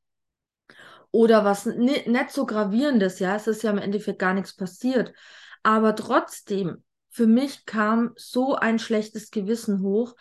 oder 1.14 1.46
was 1.46 1.68
nicht 1.68 2.32
so 2.32 2.48
gravierendes, 2.48 3.20
ja, 3.20 3.36
es 3.36 3.46
ist 3.46 3.62
ja 3.62 3.70
im 3.70 3.78
Endeffekt 3.78 4.18
gar 4.18 4.34
nichts 4.34 4.56
passiert. 4.56 5.14
Aber 5.62 5.96
trotzdem, 5.96 6.84
für 7.10 7.28
mich 7.28 7.68
kam 7.68 8.14
so 8.16 8.56
ein 8.56 8.80
schlechtes 8.80 9.30
Gewissen 9.30 9.84
hoch 9.84 10.16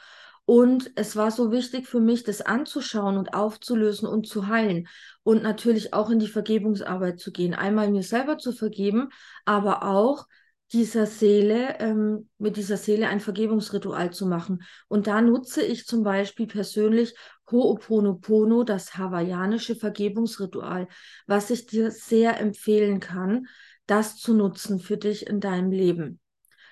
und 0.45 0.93
es 0.95 1.17
war 1.17 1.31
so 1.31 1.51
wichtig 1.51 1.89
für 1.89 2.01
mich, 2.01 2.25
das 2.25 2.43
anzuschauen 2.43 3.17
und 3.17 3.33
aufzulösen 3.33 4.07
und 4.07 4.29
zu 4.29 4.49
heilen 4.49 4.87
und 5.23 5.43
natürlich 5.43 5.95
auch 5.95 6.11
in 6.11 6.19
die 6.19 6.29
Vergebungsarbeit 6.29 7.19
zu 7.19 7.33
gehen. 7.33 7.55
Einmal 7.55 7.91
mir 7.91 8.03
selber 8.03 8.37
zu 8.37 8.53
vergeben, 8.53 9.09
aber 9.47 9.85
auch 9.85 10.27
dieser 10.73 11.07
Seele, 11.07 11.79
ähm, 11.81 12.29
mit 12.37 12.59
dieser 12.59 12.77
Seele 12.77 13.09
ein 13.09 13.21
Vergebungsritual 13.21 14.13
zu 14.13 14.27
machen. 14.27 14.63
Und 14.89 15.07
da 15.07 15.23
nutze 15.23 15.63
ich 15.63 15.87
zum 15.87 16.03
Beispiel 16.03 16.47
persönlich 16.47 17.15
Ho'oponopono, 17.53 18.65
das 18.65 18.97
hawaiianische 18.97 19.77
Vergebungsritual, 19.77 20.89
was 21.27 21.51
ich 21.51 21.67
dir 21.67 21.91
sehr 21.91 22.41
empfehlen 22.41 22.99
kann, 22.99 23.47
das 23.87 24.17
zu 24.17 24.35
nutzen 24.35 24.81
für 24.81 24.97
dich 24.97 25.27
in 25.27 25.41
deinem 25.41 25.71
Leben. 25.71 26.19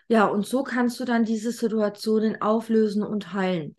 Ja, 0.09 0.27
und 0.27 0.45
so 0.45 0.65
kannst 0.65 0.99
du 0.99 1.05
dann 1.05 1.25
diese 1.25 1.53
Situationen 1.53 2.43
auflösen 2.43 3.05
und 3.05 3.33
heilen. 3.33 3.77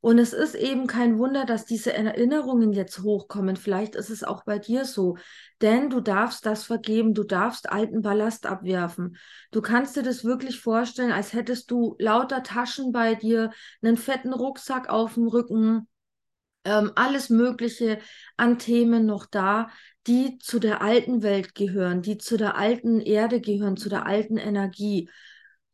Und 0.00 0.18
es 0.18 0.32
ist 0.32 0.54
eben 0.54 0.86
kein 0.86 1.18
Wunder, 1.18 1.44
dass 1.44 1.64
diese 1.64 1.92
Erinnerungen 1.92 2.72
jetzt 2.72 3.02
hochkommen. 3.02 3.56
Vielleicht 3.56 3.96
ist 3.96 4.10
es 4.10 4.22
auch 4.22 4.44
bei 4.44 4.58
dir 4.58 4.84
so. 4.84 5.16
Denn 5.60 5.90
du 5.90 6.00
darfst 6.00 6.46
das 6.46 6.64
vergeben, 6.64 7.14
du 7.14 7.24
darfst 7.24 7.68
alten 7.68 8.02
Ballast 8.02 8.46
abwerfen. 8.46 9.16
Du 9.50 9.60
kannst 9.60 9.96
dir 9.96 10.04
das 10.04 10.24
wirklich 10.24 10.60
vorstellen, 10.60 11.10
als 11.10 11.32
hättest 11.32 11.70
du 11.72 11.96
lauter 11.98 12.44
Taschen 12.44 12.92
bei 12.92 13.16
dir, 13.16 13.50
einen 13.82 13.96
fetten 13.96 14.32
Rucksack 14.32 14.88
auf 14.88 15.14
dem 15.14 15.26
Rücken, 15.26 15.88
ähm, 16.68 16.92
alles 16.94 17.30
Mögliche 17.30 17.98
an 18.36 18.58
Themen 18.58 19.06
noch 19.06 19.26
da, 19.26 19.68
die 20.06 20.38
zu 20.38 20.58
der 20.58 20.82
alten 20.82 21.22
Welt 21.22 21.54
gehören, 21.54 22.02
die 22.02 22.18
zu 22.18 22.36
der 22.36 22.56
alten 22.56 23.00
Erde 23.00 23.40
gehören, 23.40 23.76
zu 23.76 23.88
der 23.88 24.06
alten 24.06 24.36
Energie. 24.36 25.10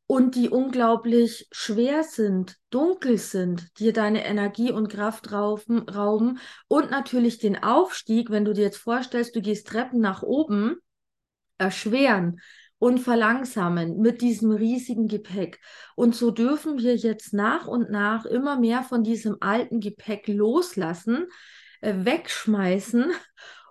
und 0.06 0.34
die 0.34 0.50
unglaublich 0.50 1.48
schwer 1.50 2.02
sind, 2.04 2.56
dunkel 2.70 3.16
sind, 3.18 3.78
dir 3.78 3.92
deine 3.94 4.26
Energie 4.26 4.70
und 4.70 4.88
Kraft 4.88 5.32
rauben, 5.32 5.88
rauben 5.88 6.38
und 6.68 6.90
natürlich 6.90 7.38
den 7.38 7.62
Aufstieg, 7.62 8.30
wenn 8.30 8.44
du 8.44 8.52
dir 8.52 8.64
jetzt 8.64 8.76
vorstellst, 8.76 9.34
du 9.34 9.40
gehst 9.40 9.66
Treppen 9.66 10.00
nach 10.00 10.22
oben, 10.22 10.76
erschweren 11.58 12.40
und 12.84 12.98
verlangsamen 12.98 13.96
mit 14.02 14.20
diesem 14.20 14.50
riesigen 14.50 15.08
Gepäck. 15.08 15.58
Und 15.96 16.14
so 16.14 16.30
dürfen 16.30 16.80
wir 16.80 16.96
jetzt 16.96 17.32
nach 17.32 17.66
und 17.66 17.90
nach 17.90 18.26
immer 18.26 18.60
mehr 18.60 18.82
von 18.82 19.02
diesem 19.02 19.38
alten 19.40 19.80
Gepäck 19.80 20.28
loslassen, 20.28 21.24
äh, 21.80 21.94
wegschmeißen 21.96 23.10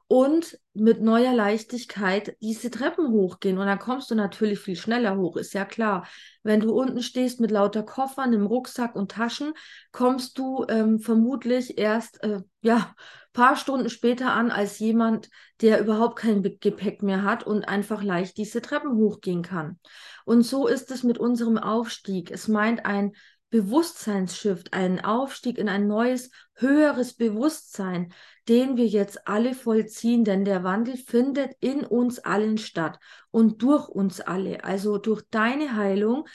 und 0.08 0.58
mit 0.74 1.04
neuer 1.04 1.36
Leichtigkeit 1.36 2.36
diese 2.42 2.72
Treppen 2.72 3.12
hochgehen. 3.12 3.60
Und 3.60 3.68
dann 3.68 3.78
kommst 3.78 4.10
du 4.10 4.16
natürlich 4.16 4.58
viel 4.58 4.76
schneller 4.76 5.16
hoch, 5.16 5.38
ist 5.38 5.54
ja 5.54 5.64
klar. 5.64 6.08
Wenn 6.42 6.62
du 6.62 6.74
unten 6.74 7.04
stehst 7.04 7.40
mit 7.40 7.52
lauter 7.52 7.84
Koffern 7.84 8.34
im 8.34 8.48
Rucksack 8.48 8.96
und 8.96 9.12
Taschen, 9.12 9.54
kommst 9.92 10.40
du 10.40 10.66
ähm, 10.70 11.00
vermutlich 11.00 11.78
erst 11.78 12.24
äh, 12.24 12.42
ja 12.62 12.96
paar 13.34 13.56
Stunden 13.56 13.90
später 13.90 14.32
an 14.34 14.52
als 14.52 14.80
jemand, 14.80 15.30
der 15.62 15.82
überhaupt 15.82 16.18
kein 16.18 16.44
Gepäck 16.44 17.02
mehr 17.04 17.24
hat 17.24 17.44
und 17.46 17.68
einfach 17.68 18.04
leicht 18.04 18.38
diese 18.38 18.62
Treppen 18.62 18.96
hochgehen 18.96 19.42
kann. 19.42 19.80
Und 20.26 20.44
so 20.44 20.68
ist 20.68 20.92
es 20.92 21.04
mit 21.04 21.18
unserem 21.18 21.58
Aufstieg. 21.58 22.32
Es 22.32 22.48
meint 22.48 22.86
ein 22.86 23.14
Bewusstseinsshift, 23.50 24.74
einen 24.74 25.00
Aufstieg 25.00 25.60
in 25.60 25.70
ein 25.70 25.88
neues, 25.88 26.32
höheres 26.56 27.14
Bewusstsein, 27.14 28.12
den 28.48 28.78
wir 28.78 28.88
jetzt 28.88 29.28
alle 29.28 29.54
vollziehen, 29.54 30.24
denn 30.24 30.44
der 30.44 30.64
Wandel 30.64 30.98
findet 30.98 31.54
in 31.60 31.86
uns 31.86 32.18
allen 32.20 32.58
statt 32.58 32.98
und 33.30 33.62
durch 33.62 33.88
uns 33.88 34.22
alle. 34.22 34.64
Also 34.64 34.98
durch 34.98 35.22
deine 35.30 35.76
Heilung 35.76 36.28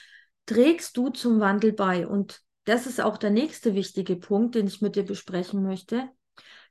trägst 0.45 0.95
du 0.95 1.09
zum 1.09 1.39
Wandel 1.39 1.73
bei. 1.73 2.07
Und 2.07 2.41
das 2.63 2.87
ist 2.87 3.01
auch 3.01 3.17
der 3.17 3.31
nächste 3.31 3.75
wichtige 3.75 4.15
Punkt, 4.15 4.55
den 4.55 4.67
ich 4.67 4.81
mit 4.81 4.95
dir 4.95 5.03
besprechen 5.03 5.61
möchte. 5.61 6.09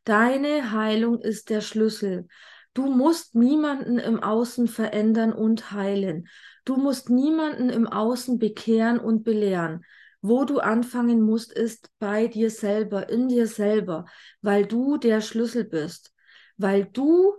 Deine 0.08 0.72
Heilung 0.72 1.20
ist 1.20 1.50
der 1.50 1.60
Schlüssel. 1.60 2.28
Du 2.72 2.86
musst 2.86 3.34
niemanden 3.34 3.98
im 3.98 4.22
Außen 4.22 4.66
verändern 4.66 5.34
und 5.34 5.72
heilen. 5.72 6.28
Du 6.64 6.76
musst 6.76 7.10
niemanden 7.10 7.68
im 7.68 7.86
Außen 7.86 8.38
bekehren 8.38 9.00
und 9.00 9.22
belehren. 9.22 9.84
Wo 10.22 10.46
du 10.46 10.60
anfangen 10.60 11.20
musst, 11.20 11.52
ist 11.52 11.90
bei 11.98 12.26
dir 12.26 12.48
selber, 12.50 13.10
in 13.10 13.28
dir 13.28 13.46
selber, 13.46 14.06
weil 14.40 14.64
du 14.64 14.96
der 14.96 15.20
Schlüssel 15.20 15.64
bist, 15.64 16.14
weil 16.56 16.86
du 16.86 17.34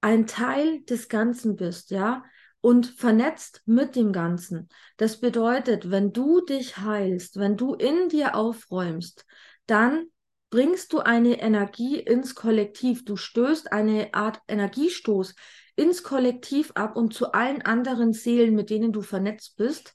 ein 0.00 0.26
Teil 0.26 0.80
des 0.80 1.08
Ganzen 1.08 1.54
bist, 1.54 1.92
ja, 1.92 2.24
und 2.60 2.86
vernetzt 2.86 3.62
mit 3.64 3.94
dem 3.94 4.12
Ganzen. 4.12 4.68
Das 4.96 5.20
bedeutet, 5.20 5.92
wenn 5.92 6.12
du 6.12 6.40
dich 6.40 6.78
heilst, 6.78 7.36
wenn 7.36 7.56
du 7.56 7.74
in 7.74 8.08
dir 8.08 8.34
aufräumst, 8.34 9.24
dann 9.66 10.08
bringst 10.52 10.92
du 10.92 10.98
eine 10.98 11.40
Energie 11.40 11.98
ins 11.98 12.34
Kollektiv. 12.34 13.06
Du 13.06 13.16
stößt 13.16 13.72
eine 13.72 14.12
Art 14.12 14.38
Energiestoß 14.48 15.34
ins 15.76 16.02
Kollektiv 16.02 16.72
ab 16.74 16.94
und 16.94 17.14
zu 17.14 17.32
allen 17.32 17.62
anderen 17.62 18.12
Seelen, 18.12 18.54
mit 18.54 18.68
denen 18.68 18.92
du 18.92 19.00
vernetzt 19.00 19.56
bist 19.56 19.94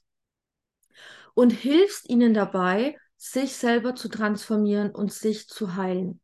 und 1.34 1.50
hilfst 1.50 2.10
ihnen 2.10 2.34
dabei, 2.34 2.98
sich 3.16 3.54
selber 3.54 3.94
zu 3.94 4.08
transformieren 4.08 4.90
und 4.90 5.12
sich 5.12 5.46
zu 5.46 5.76
heilen. 5.76 6.20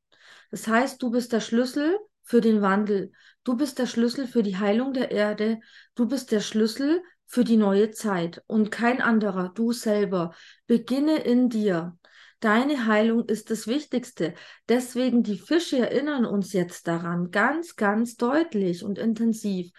Das 0.51 0.67
heißt, 0.67 1.01
du 1.01 1.13
bist 1.13 1.33
der 1.33 1.41
Schlüssel 1.41 1.97
für 2.25 2.41
den 2.41 2.61
Wandel. 2.61 3.13
Du 3.45 3.57
bist 3.57 3.79
der 3.79 3.87
Schlüssel 3.87 4.27
für 4.27 4.43
die 4.43 4.57
Heilung 4.57 4.93
der 4.93 5.13
Erde. 5.13 5.61
Du 5.95 6.09
bist 6.09 6.33
der 6.33 6.41
Schlüssel 6.41 7.05
für 7.27 7.45
die 7.45 7.57
neue 7.57 7.93
Zeit 7.93 8.43
und 8.49 8.73
kein 8.73 9.01
anderer, 9.01 9.53
du 9.55 9.71
selber. 9.71 10.35
Beginne 10.67 11.19
in 11.19 11.49
dir. 11.49 11.97
Deine 12.41 12.87
Heilung 12.87 13.25
ist 13.27 13.51
das 13.51 13.67
Wichtigste. 13.67 14.35
Deswegen 14.69 15.23
die 15.23 15.39
Fische 15.39 15.79
erinnern 15.79 16.27
uns 16.27 16.53
jetzt 16.53 16.87
daran, 16.87 17.31
ganz, 17.31 17.77
ganz 17.77 18.17
deutlich 18.17 18.85
und 18.85 18.99
intensiv, 18.99 19.73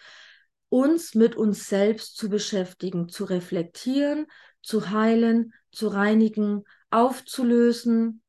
uns 0.70 1.16
mit 1.16 1.36
uns 1.36 1.68
selbst 1.68 2.18
zu 2.18 2.30
beschäftigen, 2.30 3.08
zu 3.08 3.26
reflektieren, 3.26 4.26
zu 4.62 4.90
heilen, 4.90 5.54
zu 5.72 5.88
reinigen, 5.88 6.64
aufzulösen, 6.90 8.22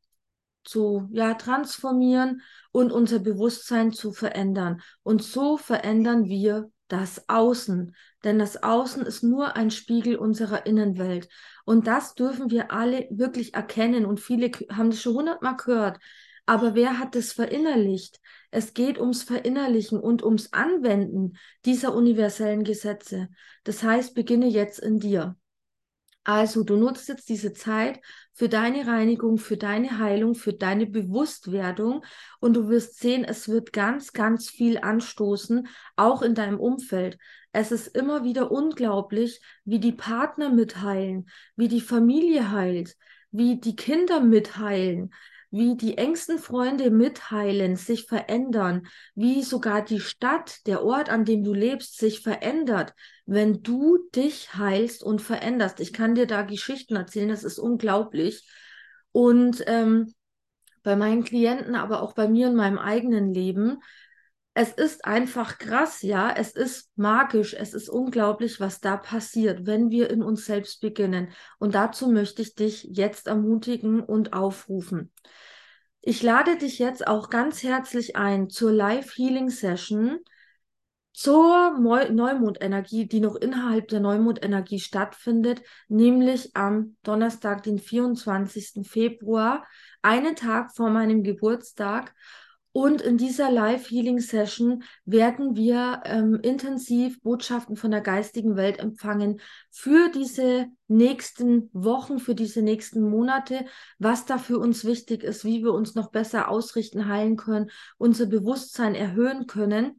zu 0.65 1.09
ja, 1.13 1.35
transformieren 1.35 2.43
und 2.73 2.93
unser 2.93 3.21
Bewusstsein 3.21 3.93
zu 3.93 4.13
verändern. 4.13 4.83
Und 5.03 5.23
so 5.23 5.57
verändern 5.57 6.25
wir 6.25 6.71
das 6.89 7.29
Außen, 7.29 7.95
denn 8.25 8.39
das 8.39 8.63
Außen 8.63 9.05
ist 9.05 9.23
nur 9.23 9.57
ein 9.57 9.71
Spiegel 9.71 10.17
unserer 10.17 10.67
Innenwelt. 10.67 11.29
Und 11.65 11.87
das 11.87 12.15
dürfen 12.15 12.51
wir 12.51 12.73
alle 12.73 13.07
wirklich 13.11 13.55
erkennen. 13.55 14.07
Und 14.07 14.21
viele 14.21 14.51
haben 14.71 14.91
das 14.91 15.01
schon 15.01 15.15
hundertmal 15.15 15.57
gehört. 15.57 15.99
Aber 16.47 16.75
wer 16.77 16.99
hat 17.01 17.17
das 17.17 17.33
verinnerlicht? 17.33 18.21
Es 18.53 18.73
geht 18.73 18.99
ums 18.99 19.25
Verinnerlichen 19.25 19.99
und 19.99 20.23
ums 20.23 20.53
Anwenden 20.53 21.37
dieser 21.65 21.93
universellen 21.93 22.63
Gesetze. 22.63 23.29
Das 23.65 23.83
heißt, 23.83 24.15
beginne 24.15 24.47
jetzt 24.47 24.79
in 24.79 25.01
dir. 25.01 25.37
Also 26.29 26.65
du 26.65 26.77
nutzt 26.77 27.09
jetzt 27.09 27.29
diese 27.29 27.53
Zeit 27.53 28.01
für 28.33 28.49
deine 28.49 28.89
Reinigung, 28.89 29.39
für 29.39 29.57
deine 29.57 29.99
Heilung, 29.99 30.35
für 30.35 30.53
deine 30.53 30.87
Bewusstwerdung 30.87 32.05
und 32.41 32.55
du 32.55 32.69
wirst 32.69 32.99
sehen, 32.99 33.23
es 33.23 33.49
wird 33.49 33.73
ganz, 33.73 34.13
ganz 34.13 34.51
viel 34.51 34.79
anstoßen, 34.79 35.69
auch 35.95 36.23
in 36.23 36.35
deinem 36.35 36.59
Umfeld. 36.59 37.17
Es 37.53 37.71
ist 37.71 37.97
immer 37.97 38.25
wieder 38.25 38.51
unglaublich, 38.51 39.41
wie 39.65 39.79
die 39.79 39.93
Partner 39.93 40.51
mitheilen, 40.51 41.31
wie 41.55 41.69
die 41.69 41.81
Familie 41.81 42.51
heilt, 42.51 42.97
wie 43.31 43.61
die 43.61 43.77
Kinder 43.77 44.19
mitheilen, 44.19 45.15
wie 45.57 45.77
die 45.77 45.99
engsten 45.99 46.39
Freunde 46.39 46.91
mitheilen, 46.91 47.77
sich 47.77 48.07
verändern, 48.07 48.87
wie 49.15 49.43
sogar 49.43 49.85
die 49.85 50.01
Stadt, 50.01 50.67
der 50.67 50.85
Ort, 50.85 51.09
an 51.09 51.25
dem 51.25 51.45
du 51.45 51.55
lebst, 51.55 51.99
sich 51.99 52.21
verändert, 52.21 52.95
wenn 53.25 53.63
du 53.63 53.99
dich 54.15 54.55
heilst 54.55 55.03
und 55.03 55.23
veränderst. 55.23 55.81
Ich 55.81 55.93
kann 55.93 56.15
dir 56.15 56.27
da 56.27 56.43
Geschichten 56.43 56.97
erzählen, 56.97 57.29
das 57.29 57.45
ist 57.45 57.59
unglaublich. 57.59 58.49
Und 59.13 59.65
ähm, 59.67 60.15
bei 60.83 60.95
meinen 60.95 61.25
Klienten, 61.25 61.75
aber 61.75 62.03
auch 62.03 62.15
bei 62.15 62.29
mir 62.29 62.49
in 62.49 62.55
meinem 62.55 62.79
eigenen 62.79 63.33
Leben, 63.33 63.79
es 64.59 64.73
ist 64.73 65.05
einfach 65.05 65.59
krass, 65.59 66.01
ja, 66.01 66.33
es 66.33 66.53
ist 66.53 66.91
magisch, 66.97 67.53
es 67.53 67.75
ist 67.75 67.91
unglaublich, 67.91 68.59
was 68.59 68.81
da 68.81 68.97
passiert, 68.97 69.67
wenn 69.67 69.91
wir 69.91 70.09
in 70.09 70.23
uns 70.23 70.47
selbst 70.47 70.81
beginnen. 70.81 71.29
Und 71.59 71.75
dazu 71.75 72.11
möchte 72.11 72.41
ich 72.41 72.55
dich 72.55 72.85
jetzt 72.85 73.27
ermutigen 73.27 74.01
und 74.01 74.33
aufrufen. 74.33 75.13
Ich 76.01 76.23
lade 76.23 76.57
dich 76.57 76.79
jetzt 76.79 77.07
auch 77.07 77.29
ganz 77.29 77.63
herzlich 77.65 78.17
ein 78.17 78.49
zur 78.49 78.73
Live 78.73 79.15
Healing 79.19 79.51
Session 79.51 80.21
zur 81.13 81.79
Neumondenergie, 81.79 83.07
die 83.07 83.21
noch 83.21 83.37
innerhalb 83.37 83.89
der 83.89 84.01
Neumondenergie 84.01 84.81
stattfindet, 84.81 85.61
nämlich 85.89 86.57
am 86.57 86.97
Donnerstag, 87.03 87.63
den 87.63 87.79
24. 87.79 88.89
Februar, 88.89 89.67
einen 90.01 90.35
Tag 90.35 90.75
vor 90.75 90.89
meinem 90.89 91.23
Geburtstag. 91.23 92.15
Und 92.77 93.01
in 93.01 93.17
dieser 93.17 93.51
Live-Healing-Session 93.51 94.83
werden 95.07 95.57
wir 95.57 96.03
ähm, 96.05 96.39
intensiv 96.43 97.23
Botschaften 97.23 97.75
von 97.75 97.91
der 97.91 98.03
geistigen 98.03 98.55
Welt 98.55 98.79
empfangen 98.79 99.41
für 99.71 100.11
diese 100.11 100.67
nächsten 100.87 101.71
Wochen, 101.73 102.19
für 102.19 102.35
diese 102.35 102.61
nächsten 102.61 103.01
Monate, 103.01 103.65
was 103.99 104.27
da 104.27 104.37
für 104.37 104.59
uns 104.59 104.85
wichtig 104.85 105.23
ist, 105.23 105.43
wie 105.47 105.65
wir 105.65 105.73
uns 105.73 105.95
noch 105.95 106.11
besser 106.11 106.51
ausrichten, 106.51 107.09
heilen 107.09 107.39
können, 107.39 107.71
unser 107.97 108.27
Bewusstsein 108.27 108.95
erhöhen 108.95 109.47
können. 109.47 109.99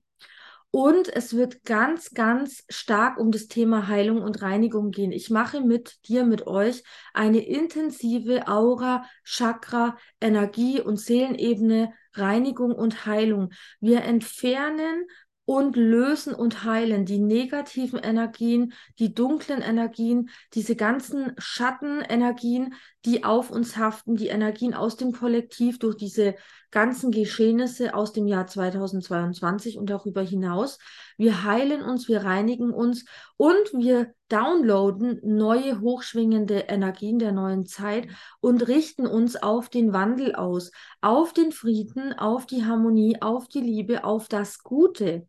Und 0.70 1.08
es 1.08 1.36
wird 1.36 1.64
ganz, 1.64 2.12
ganz 2.12 2.64
stark 2.70 3.18
um 3.18 3.32
das 3.32 3.48
Thema 3.48 3.88
Heilung 3.88 4.22
und 4.22 4.44
Reinigung 4.44 4.92
gehen. 4.92 5.12
Ich 5.12 5.32
mache 5.32 5.62
mit 5.62 6.08
dir, 6.08 6.26
mit 6.26 6.46
euch 6.46 6.84
eine 7.16 7.40
intensive 7.40 8.48
Aura, 8.48 9.04
Chakra, 9.24 9.98
Energie 10.22 10.80
und 10.80 11.00
Seelenebene 11.00 11.92
Reinigung 12.20 12.74
und 12.74 13.06
Heilung. 13.06 13.50
Wir 13.80 14.04
entfernen 14.04 15.06
und 15.48 15.78
lösen 15.78 16.34
und 16.34 16.66
heilen 16.66 17.06
die 17.06 17.20
negativen 17.20 18.00
Energien, 18.00 18.74
die 19.00 19.14
dunklen 19.14 19.62
Energien, 19.62 20.30
diese 20.54 20.76
ganzen 20.76 21.34
Schattenenergien, 21.38 22.74
die 23.06 23.24
auf 23.24 23.50
uns 23.50 23.78
haften, 23.78 24.18
die 24.18 24.28
Energien 24.28 24.74
aus 24.74 24.98
dem 24.98 25.14
Kollektiv 25.14 25.80
durch 25.80 25.96
diese 25.96 26.36
ganzen 26.70 27.12
Geschehnisse 27.12 27.96
aus 27.96 28.12
dem 28.12 28.28
Jahr 28.28 28.46
2022 28.46 29.78
und 29.78 29.90
darüber 29.90 30.22
hinaus. 30.22 30.80
Wir 31.18 31.44
heilen 31.44 31.82
uns, 31.82 32.08
wir 32.08 32.24
reinigen 32.24 32.72
uns 32.72 33.06
und 33.38 33.74
wir 33.74 34.14
downloaden 34.30 35.20
neue 35.24 35.82
hochschwingende 35.82 36.60
Energien 36.68 37.18
der 37.18 37.32
neuen 37.32 37.66
Zeit 37.66 38.08
und 38.40 38.68
richten 38.68 39.08
uns 39.08 39.36
auf 39.36 39.70
den 39.70 39.94
Wandel 39.94 40.36
aus, 40.36 40.72
auf 41.02 41.34
den 41.34 41.52
Frieden, 41.52 42.14
auf 42.14 42.46
die 42.46 42.66
Harmonie, 42.66 43.20
auf 43.20 43.48
die 43.48 43.62
Liebe, 43.62 44.04
auf 44.04 44.28
das 44.28 44.62
Gute. 44.62 45.28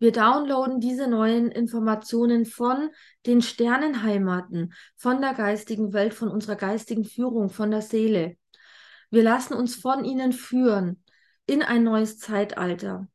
Wir 0.00 0.12
downloaden 0.12 0.80
diese 0.80 1.08
neuen 1.08 1.50
Informationen 1.50 2.44
von 2.44 2.90
den 3.26 3.42
Sternenheimaten, 3.42 4.72
von 4.96 5.20
der 5.20 5.34
geistigen 5.34 5.92
Welt, 5.92 6.14
von 6.14 6.28
unserer 6.28 6.56
geistigen 6.56 7.04
Führung, 7.04 7.48
von 7.48 7.70
der 7.70 7.82
Seele. 7.82 8.36
Wir 9.10 9.22
lassen 9.22 9.54
uns 9.54 9.74
von 9.76 10.04
ihnen 10.04 10.32
führen 10.32 11.02
in 11.46 11.62
ein 11.62 11.82
neues 11.82 12.18
Zeitalter. 12.18 13.08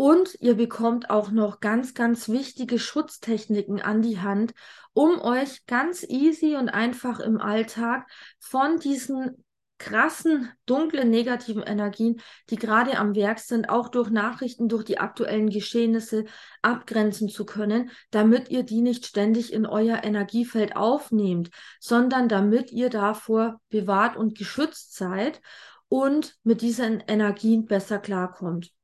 Und 0.00 0.36
ihr 0.38 0.54
bekommt 0.54 1.10
auch 1.10 1.32
noch 1.32 1.58
ganz, 1.58 1.92
ganz 1.92 2.28
wichtige 2.28 2.78
Schutztechniken 2.78 3.82
an 3.82 4.00
die 4.00 4.20
Hand, 4.20 4.54
um 4.92 5.20
euch 5.20 5.66
ganz 5.66 6.04
easy 6.04 6.54
und 6.54 6.68
einfach 6.68 7.18
im 7.18 7.40
Alltag 7.40 8.08
von 8.38 8.78
diesen 8.78 9.44
krassen, 9.78 10.52
dunklen, 10.66 11.10
negativen 11.10 11.64
Energien, 11.64 12.20
die 12.48 12.54
gerade 12.54 12.96
am 12.96 13.16
Werk 13.16 13.40
sind, 13.40 13.70
auch 13.70 13.88
durch 13.88 14.08
Nachrichten, 14.08 14.68
durch 14.68 14.84
die 14.84 14.98
aktuellen 14.98 15.50
Geschehnisse 15.50 16.26
abgrenzen 16.62 17.28
zu 17.28 17.44
können, 17.44 17.90
damit 18.12 18.50
ihr 18.50 18.62
die 18.62 18.82
nicht 18.82 19.04
ständig 19.04 19.52
in 19.52 19.66
euer 19.66 20.04
Energiefeld 20.04 20.76
aufnehmt, 20.76 21.50
sondern 21.80 22.28
damit 22.28 22.70
ihr 22.70 22.88
davor 22.88 23.60
bewahrt 23.68 24.16
und 24.16 24.38
geschützt 24.38 24.94
seid 24.94 25.40
und 25.88 26.36
mit 26.44 26.62
diesen 26.62 27.02
Energien 27.08 27.66
besser 27.66 27.98
klarkommt. 27.98 28.77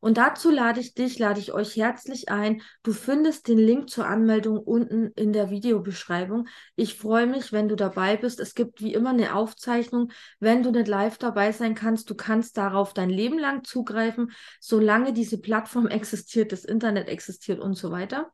Und 0.00 0.18
dazu 0.18 0.50
lade 0.50 0.80
ich 0.80 0.94
dich, 0.94 1.18
lade 1.18 1.40
ich 1.40 1.52
euch 1.52 1.76
herzlich 1.76 2.28
ein. 2.28 2.62
Du 2.82 2.92
findest 2.92 3.48
den 3.48 3.58
Link 3.58 3.90
zur 3.90 4.06
Anmeldung 4.06 4.58
unten 4.58 5.12
in 5.16 5.32
der 5.32 5.50
Videobeschreibung. 5.50 6.48
Ich 6.74 6.94
freue 6.94 7.26
mich, 7.26 7.52
wenn 7.52 7.68
du 7.68 7.76
dabei 7.76 8.16
bist. 8.16 8.40
Es 8.40 8.54
gibt 8.54 8.80
wie 8.80 8.94
immer 8.94 9.10
eine 9.10 9.34
Aufzeichnung. 9.34 10.12
Wenn 10.40 10.62
du 10.62 10.70
nicht 10.70 10.88
live 10.88 11.18
dabei 11.18 11.52
sein 11.52 11.74
kannst, 11.74 12.10
du 12.10 12.14
kannst 12.14 12.56
darauf 12.56 12.92
dein 12.92 13.10
Leben 13.10 13.38
lang 13.38 13.64
zugreifen, 13.64 14.32
solange 14.60 15.12
diese 15.12 15.38
Plattform 15.38 15.86
existiert, 15.88 16.52
das 16.52 16.64
Internet 16.64 17.08
existiert 17.08 17.60
und 17.60 17.74
so 17.74 17.90
weiter. 17.90 18.32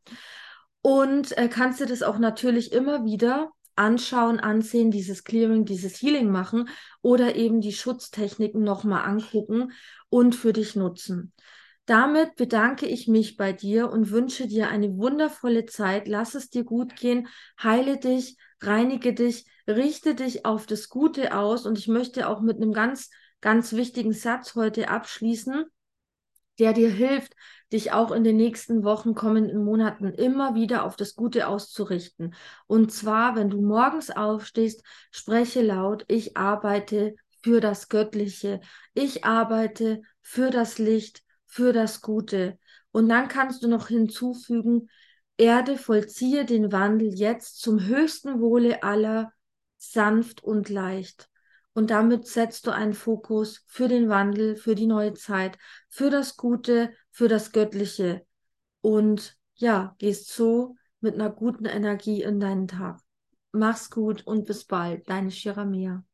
Und 0.83 1.37
äh, 1.38 1.48
kannst 1.48 1.81
dir 1.81 1.87
das 1.87 2.03
auch 2.03 2.18
natürlich 2.18 2.72
immer 2.72 3.05
wieder 3.05 3.53
anschauen, 3.77 4.41
ansehen, 4.41 4.91
dieses 4.91 5.25
Clearing, 5.25 5.65
dieses 5.65 6.01
Healing 6.01 6.31
machen 6.31 6.69
oder 7.01 7.37
eben 7.37 7.61
die 7.61 7.73
Schutztechniken 7.73 8.63
nochmal 8.63 9.05
angucken 9.05 9.73
und 10.09 10.35
für 10.35 10.53
dich 10.53 10.77
nutzen. 10.77 11.33
Damit 11.87 12.37
bedanke 12.37 12.87
ich 12.87 13.09
mich 13.09 13.37
bei 13.37 13.53
dir 13.53 13.91
und 13.91 14.11
wünsche 14.11 14.47
dir 14.47 14.69
eine 14.69 14.97
wundervolle 14.97 15.67
Zeit. 15.67 16.07
Lass 16.07 16.35
es 16.35 16.49
dir 16.49 16.65
gut 16.65 16.95
gehen, 16.95 17.29
heile 17.61 17.99
dich, 17.99 18.37
reinige 18.61 19.15
dich, 19.15 19.47
richte 19.67 20.15
dich 20.15 20.47
auf 20.47 20.67
das 20.67 20.89
Gute 20.89 21.37
aus. 21.37 21.67
Und 21.67 21.79
ich 21.79 21.89
möchte 21.89 22.29
auch 22.29 22.41
mit 22.41 22.57
einem 22.57 22.73
ganz, 22.73 23.11
ganz 23.41 23.73
wichtigen 23.73 24.13
Satz 24.13 24.55
heute 24.55 24.91
abschließen, 24.91 25.65
der 26.61 26.73
dir 26.73 26.91
hilft, 26.91 27.35
dich 27.73 27.93
auch 27.93 28.13
in 28.13 28.25
den 28.25 28.37
nächsten 28.37 28.85
Wochen, 28.85 29.15
kommenden 29.15 29.65
Monaten 29.65 30.13
immer 30.13 30.55
wieder 30.55 30.85
auf 30.85 30.97
das 30.97 31.15
Gute 31.15 31.49
auszurichten. 31.49 32.35
Und 32.67 32.93
zwar, 32.93 33.35
wenn 33.37 33.51
du 33.51 33.61
morgens 33.61 34.11
aufstehst, 34.11 34.85
spreche 35.11 35.63
laut, 35.63 36.05
ich 36.09 36.37
arbeite 36.37 37.15
für 37.43 37.61
das 37.61 37.89
Göttliche, 37.89 38.61
ich 38.95 39.25
arbeite 39.25 40.03
für 40.21 40.51
das 40.51 40.79
Licht, 40.79 41.23
für 41.47 41.73
das 41.73 42.01
Gute. 42.01 42.59
Und 42.93 43.09
dann 43.09 43.29
kannst 43.29 43.63
du 43.63 43.69
noch 43.69 43.89
hinzufügen, 43.89 44.89
Erde 45.37 45.77
vollziehe 45.77 46.45
den 46.45 46.73
Wandel 46.73 47.15
jetzt 47.15 47.61
zum 47.61 47.85
höchsten 47.85 48.41
Wohle 48.41 48.83
aller, 48.83 49.33
sanft 49.77 50.45
und 50.45 50.69
leicht. 50.69 51.29
Und 51.75 51.91
damit 51.91 52.27
setzt 52.27 52.67
du 52.67 52.71
einen 52.71 52.93
Fokus 52.93 53.65
für 53.67 53.89
den 53.89 54.09
Wandel, 54.09 54.57
für 54.57 54.75
die 54.75 54.87
neue 54.87 55.15
Zeit, 55.15 55.59
für 55.89 56.11
das 56.11 56.37
Gute, 56.37 56.93
für 57.11 57.29
das 57.29 57.53
Göttliche. 57.53 58.27
Und 58.83 59.39
ja, 59.55 59.95
gehst 59.99 60.31
so 60.31 60.77
mit 61.01 61.15
einer 61.15 61.31
guten 61.31 61.65
Energie 61.65 62.23
in 62.23 62.41
deinen 62.41 62.69
Tag. 62.69 63.01
Mach's 63.53 63.91
gut 63.91 64.27
und 64.27 64.47
bis 64.47 64.65
bald, 64.65 65.09
deine 65.09 65.31
Shiramia. 65.31 66.05